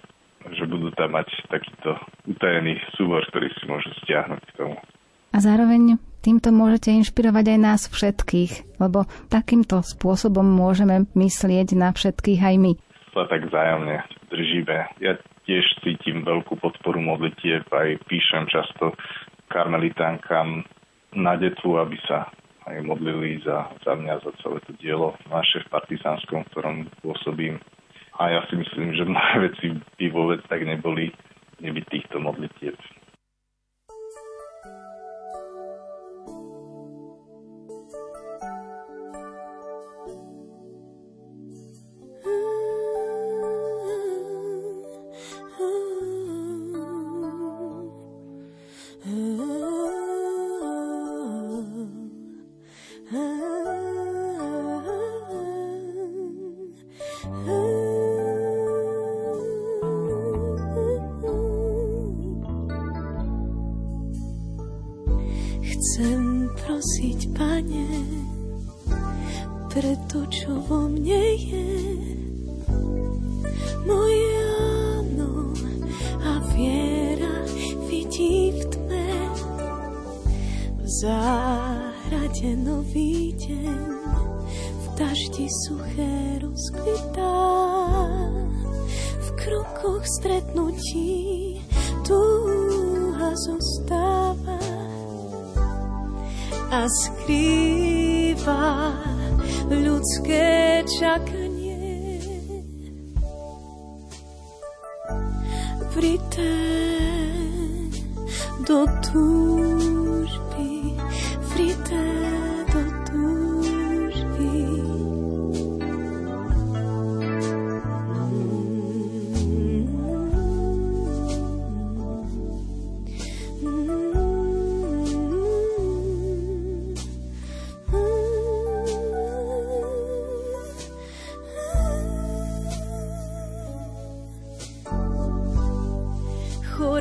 že 0.50 0.64
budú 0.66 0.90
tam 0.98 1.14
mať 1.14 1.28
takýto 1.46 1.94
utajený 2.26 2.80
súbor, 2.98 3.22
ktorý 3.30 3.48
si 3.54 3.64
môžu 3.70 3.90
stiahnuť 4.02 4.42
k 4.42 4.56
tomu. 4.58 4.76
A 5.32 5.40
zároveň 5.40 5.96
týmto 6.20 6.52
môžete 6.52 6.92
inšpirovať 6.92 7.56
aj 7.56 7.58
nás 7.58 7.82
všetkých, 7.88 8.82
lebo 8.82 9.08
takýmto 9.32 9.80
spôsobom 9.80 10.44
môžeme 10.44 11.08
myslieť 11.16 11.72
na 11.72 11.94
všetkých 11.94 12.40
aj 12.42 12.56
my. 12.60 12.72
Sa 13.16 13.24
tak 13.28 13.48
vzájomne 13.48 14.04
držíme. 14.28 14.76
Ja 15.00 15.16
tiež 15.52 15.68
cítim 15.84 16.24
veľkú 16.24 16.56
podporu 16.64 16.96
modlitieb, 17.04 17.68
aj 17.68 18.00
píšem 18.08 18.48
často 18.48 18.96
karmelitánkam 19.52 20.64
na 21.12 21.36
detvu, 21.36 21.76
aby 21.76 22.00
sa 22.08 22.32
aj 22.64 22.80
modlili 22.88 23.44
za, 23.44 23.68
za 23.84 23.92
mňa, 23.92 24.24
za 24.24 24.32
celé 24.40 24.64
to 24.64 24.72
dielo 24.80 25.12
naše 25.28 25.60
v 25.60 25.76
Partizánskom, 25.76 26.48
v 26.48 26.50
ktorom 26.56 26.76
pôsobím. 27.04 27.60
A 28.16 28.32
ja 28.32 28.40
si 28.48 28.56
myslím, 28.56 28.96
že 28.96 29.04
mnohé 29.04 29.52
veci 29.52 29.76
by 30.00 30.06
vôbec 30.08 30.40
tak 30.48 30.64
neboli, 30.64 31.12
nebyť 31.60 31.84
týchto 31.92 32.16
modlitieb. 32.16 32.80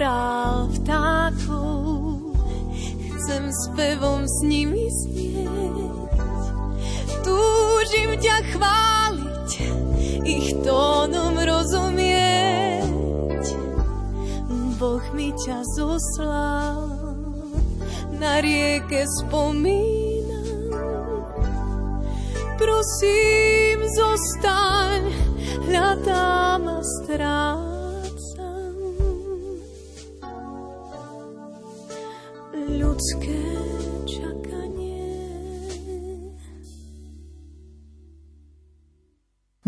chorál 0.01 0.65
vtákov. 0.73 2.33
Chcem 3.13 3.53
spevom 3.53 4.25
s 4.25 4.41
nimi 4.41 4.89
znieť. 4.89 6.09
Túžim 7.21 8.17
ťa 8.17 8.37
chváliť, 8.49 9.49
ich 10.25 10.57
tónom 10.65 11.37
rozumieť. 11.37 12.81
Boh 14.81 15.05
mi 15.13 15.29
ťa 15.37 15.61
zoslal, 15.77 16.97
na 18.17 18.41
rieke 18.41 19.05
spomínam. 19.21 20.49
Prosím, 22.57 23.85
zostaň, 23.85 25.13
hľadám 25.69 26.65
a 26.65 26.81
strám. 26.81 27.70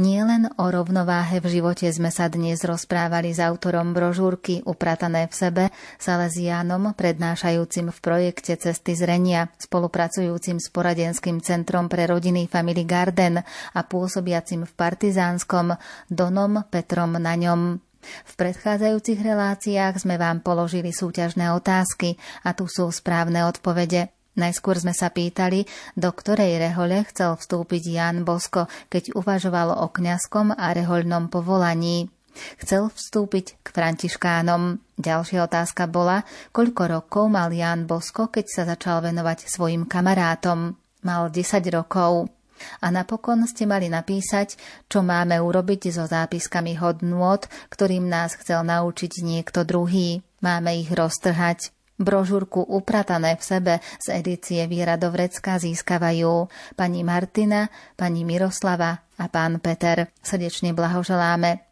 Nielen 0.04 0.51
o 0.60 0.68
rovnováhe 0.68 1.39
v 1.39 1.47
živote 1.47 1.88
sme 1.88 2.12
sa 2.12 2.28
dnes 2.28 2.60
rozprávali 2.68 3.32
s 3.32 3.39
autorom 3.39 3.95
brožúrky 3.95 4.60
Upratané 4.68 5.32
v 5.32 5.34
sebe, 5.34 5.64
Salesiánom, 5.95 6.91
prednášajúcim 6.91 7.88
v 7.88 7.99
projekte 8.04 8.60
Cesty 8.60 8.99
zrenia, 8.99 9.47
spolupracujúcim 9.56 10.60
s 10.60 10.68
poradenským 10.76 11.39
centrom 11.39 11.88
pre 11.88 12.04
rodiny 12.04 12.51
Family 12.51 12.84
Garden 12.84 13.39
a 13.47 13.80
pôsobiacim 13.88 14.68
v 14.68 14.76
Partizánskom 14.76 15.72
Donom 16.12 16.68
Petrom 16.68 17.16
na 17.16 17.39
ňom. 17.39 17.80
V 18.04 18.34
predchádzajúcich 18.36 19.24
reláciách 19.24 20.04
sme 20.04 20.20
vám 20.20 20.43
položili 20.43 20.91
súťažné 20.91 21.56
otázky 21.56 22.20
a 22.43 22.51
tu 22.51 22.68
sú 22.68 22.91
správne 22.91 23.47
odpovede. 23.47 24.12
Najskôr 24.34 24.81
sme 24.81 24.97
sa 24.97 25.13
pýtali, 25.13 25.69
do 25.93 26.09
ktorej 26.09 26.57
rehole 26.57 27.05
chcel 27.13 27.38
vstúpiť 27.38 27.84
Jan 27.93 28.25
Bosko, 28.25 28.65
keď 28.89 29.13
uvažoval 29.13 29.77
o 29.77 29.88
kňazskom 29.93 30.57
a 30.57 30.73
rehoľnom 30.73 31.29
povolaní. 31.29 32.09
Chcel 32.57 32.89
vstúpiť 32.89 33.61
k 33.61 33.67
františkánom. 33.69 34.81
Ďalšia 34.97 35.45
otázka 35.45 35.86
bola, 35.86 36.25
koľko 36.49 36.84
rokov 36.89 37.29
mal 37.29 37.53
Ján 37.53 37.86
Bosko, 37.86 38.34
keď 38.34 38.45
sa 38.49 38.63
začal 38.65 39.05
venovať 39.05 39.45
svojim 39.45 39.86
kamarátom. 39.86 40.73
Mal 41.05 41.23
10 41.29 41.61
rokov. 41.69 42.31
A 42.79 42.88
napokon 42.89 43.43
ste 43.45 43.67
mali 43.67 43.91
napísať, 43.91 44.55
čo 44.88 45.03
máme 45.03 45.36
urobiť 45.41 45.91
so 45.91 46.07
zápiskami 46.07 46.79
hodnôt, 46.79 47.43
ktorým 47.69 48.07
nás 48.07 48.39
chcel 48.39 48.63
naučiť 48.63 49.21
niekto 49.21 49.67
druhý. 49.67 50.23
Máme 50.39 50.73
ich 50.79 50.89
roztrhať. 50.89 51.72
Brožúrku 51.98 52.66
Upratané 52.66 53.38
v 53.38 53.44
sebe 53.44 53.74
z 54.02 54.18
edície 54.18 54.66
Viera 54.66 54.98
do 54.98 55.14
Vrecka 55.14 55.62
získavajú 55.62 56.50
pani 56.74 57.06
Martina, 57.06 57.70
pani 57.94 58.26
Miroslava 58.26 59.06
a 59.22 59.26
pán 59.30 59.62
Peter. 59.62 60.10
Srdečne 60.26 60.74
blahoželáme. 60.74 61.64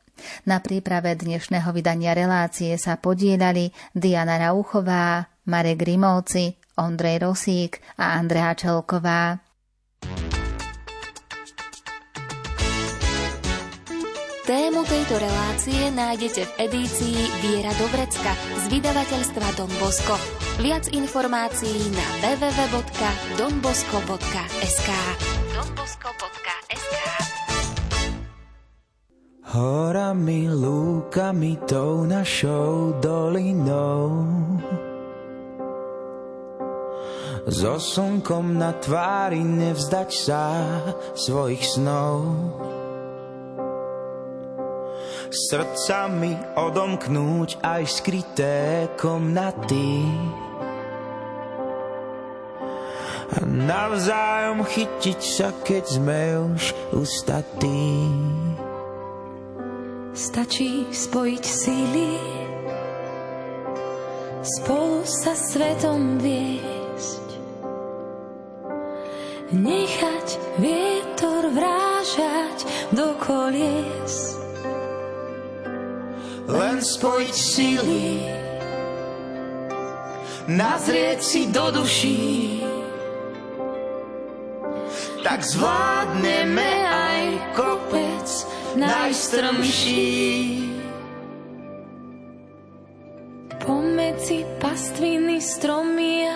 Na 0.46 0.62
príprave 0.62 1.18
dnešného 1.18 1.74
vydania 1.74 2.14
relácie 2.14 2.78
sa 2.78 3.02
podielali 3.02 3.74
Diana 3.98 4.38
Rauchová, 4.38 5.26
Marek 5.50 5.82
Grimovci, 5.82 6.54
Ondrej 6.78 7.26
Rosík 7.26 7.82
a 7.98 8.18
Andrea 8.22 8.54
Čelková. 8.54 9.51
Tému 14.52 14.84
tejto 14.84 15.16
relácie 15.16 15.95
nájdete 15.95 16.43
v 16.43 16.68
edícii 16.68 17.16
Viera 17.39 17.72
do 17.80 17.88
Vrecka 17.88 18.36
z 18.60 18.68
vydavateľstva 18.68 19.47
Don 19.56 19.72
Bosco. 19.80 20.20
Viac 20.60 20.91
informácií 20.91 21.80
na 21.95 22.04
www.donbosco.sk 22.20 24.89
donbosco.sk 25.56 26.95
Horami, 29.56 30.52
lúkami, 30.52 31.56
tou 31.64 32.04
našou 32.04 32.99
dolinou. 32.99 34.28
So 37.47 37.80
slnkom 37.80 38.60
na 38.60 38.76
tvári 38.76 39.47
nevzdať 39.47 40.10
sa 40.12 40.43
svojich 41.16 41.64
snov 41.64 42.28
srdcami 45.32 46.36
odomknúť 46.60 47.64
aj 47.64 47.84
skryté 47.88 48.92
komnaty. 49.00 50.04
A 53.32 53.48
navzájom 53.48 54.68
chytiť 54.68 55.20
sa, 55.24 55.56
keď 55.64 55.84
sme 55.88 56.22
už 56.52 56.76
ustatí. 56.92 58.12
Stačí 60.12 60.92
spojiť 60.92 61.44
síly, 61.48 62.20
spolu 64.44 65.08
sa 65.08 65.32
svetom 65.32 66.20
viesť. 66.20 67.28
Nechať 69.56 70.28
vietor 70.60 71.48
vrážať 71.56 72.58
do 72.92 73.16
kolies 73.24 74.41
len 76.52 76.84
spojiť 76.84 77.36
síly, 77.36 78.28
nazrieť 80.52 81.20
si 81.24 81.41
do 81.47 81.72
duší. 81.72 82.60
Tak 85.22 85.39
zvládneme 85.45 86.72
aj 86.86 87.22
kopec 87.56 88.28
najstrmší. 88.76 90.10
Pomedzi 93.62 94.43
pastviny 94.58 95.38
stromy 95.39 96.26
a 96.26 96.36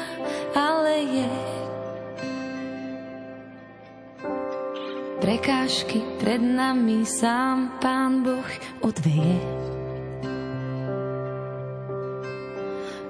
aleje 0.54 1.56
Prekážky 5.26 6.06
pred 6.22 6.38
nami 6.38 7.02
sám 7.02 7.82
Pán 7.82 8.22
Boh 8.22 8.46
odveje. 8.86 9.75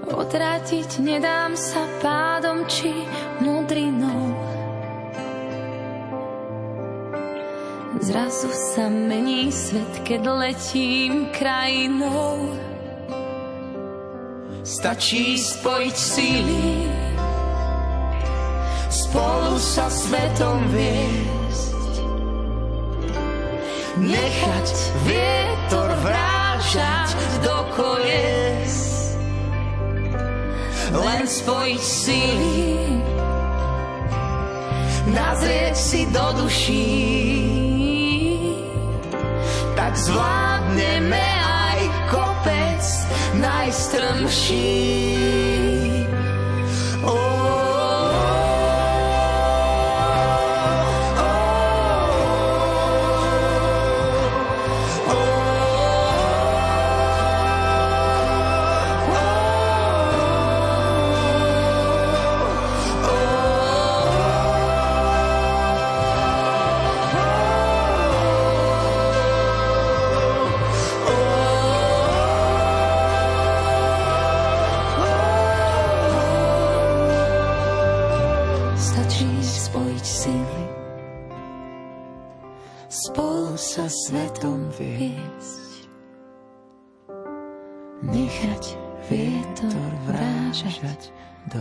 Potratiť 0.06 1.02
nedám 1.02 1.58
sa 1.58 1.82
pádom 1.98 2.70
či 2.70 2.94
mudrinou. 3.42 4.38
Zrazu 8.06 8.54
sa 8.54 8.86
mení 8.86 9.50
svet, 9.50 10.06
keď 10.06 10.30
letím 10.30 11.34
krajinou. 11.34 12.54
Stačí 14.62 15.42
spojiť 15.42 15.96
síly, 15.98 16.86
spolu 18.94 19.58
sa 19.58 19.90
svetom 19.90 20.70
viesť. 20.70 21.94
Nechať 24.06 24.68
vietor 25.10 25.90
vrážať 26.06 27.08
do 27.42 27.58
kolies 27.74 28.95
len 30.96 31.28
spojiť 31.28 31.82
síly, 31.82 32.64
nazrieť 35.12 35.76
si 35.76 36.08
do 36.12 36.26
duší, 36.40 36.92
tak 39.76 39.92
zvládneme 40.00 41.28
aj 41.44 41.80
kopec 42.12 42.84
najstrmší. 43.40 45.55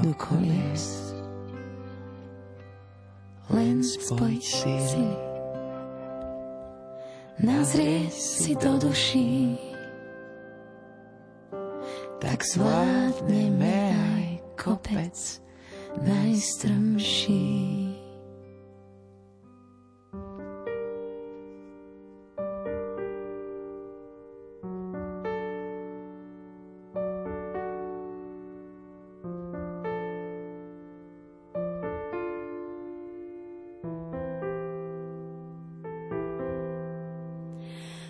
do 0.03 0.15
koles. 0.15 1.15
Len 3.53 3.85
spoj 3.85 4.41
sily, 4.41 5.13
nazrie 7.45 8.09
si 8.09 8.57
do 8.57 8.81
duší, 8.81 9.61
tak 12.19 12.41
zvládneme 12.41 13.93
aj 13.93 14.27
kopec 14.57 15.45
najstrmší. 16.01 18.04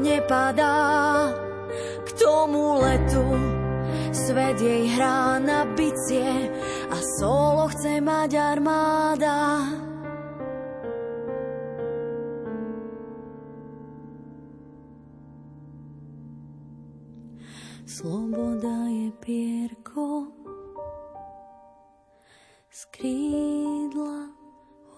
nepadá 0.00 1.28
k 2.04 2.08
tomu 2.16 2.80
letu 2.80 3.60
Svet 4.10 4.60
jej 4.60 4.90
hrá 4.94 5.38
na 5.38 5.64
bicie 5.64 6.50
a 6.90 6.98
solo 7.18 7.70
chce 7.70 8.02
mať 8.02 8.30
armáda. 8.34 9.38
Sloboda 17.86 18.86
je 18.90 19.10
pierko 19.22 20.30
z 22.70 22.80
krídla 22.94 24.30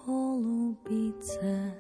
holubice. 0.05 1.77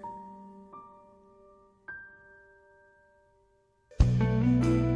Amen. 4.52 4.91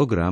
Program 0.00 0.28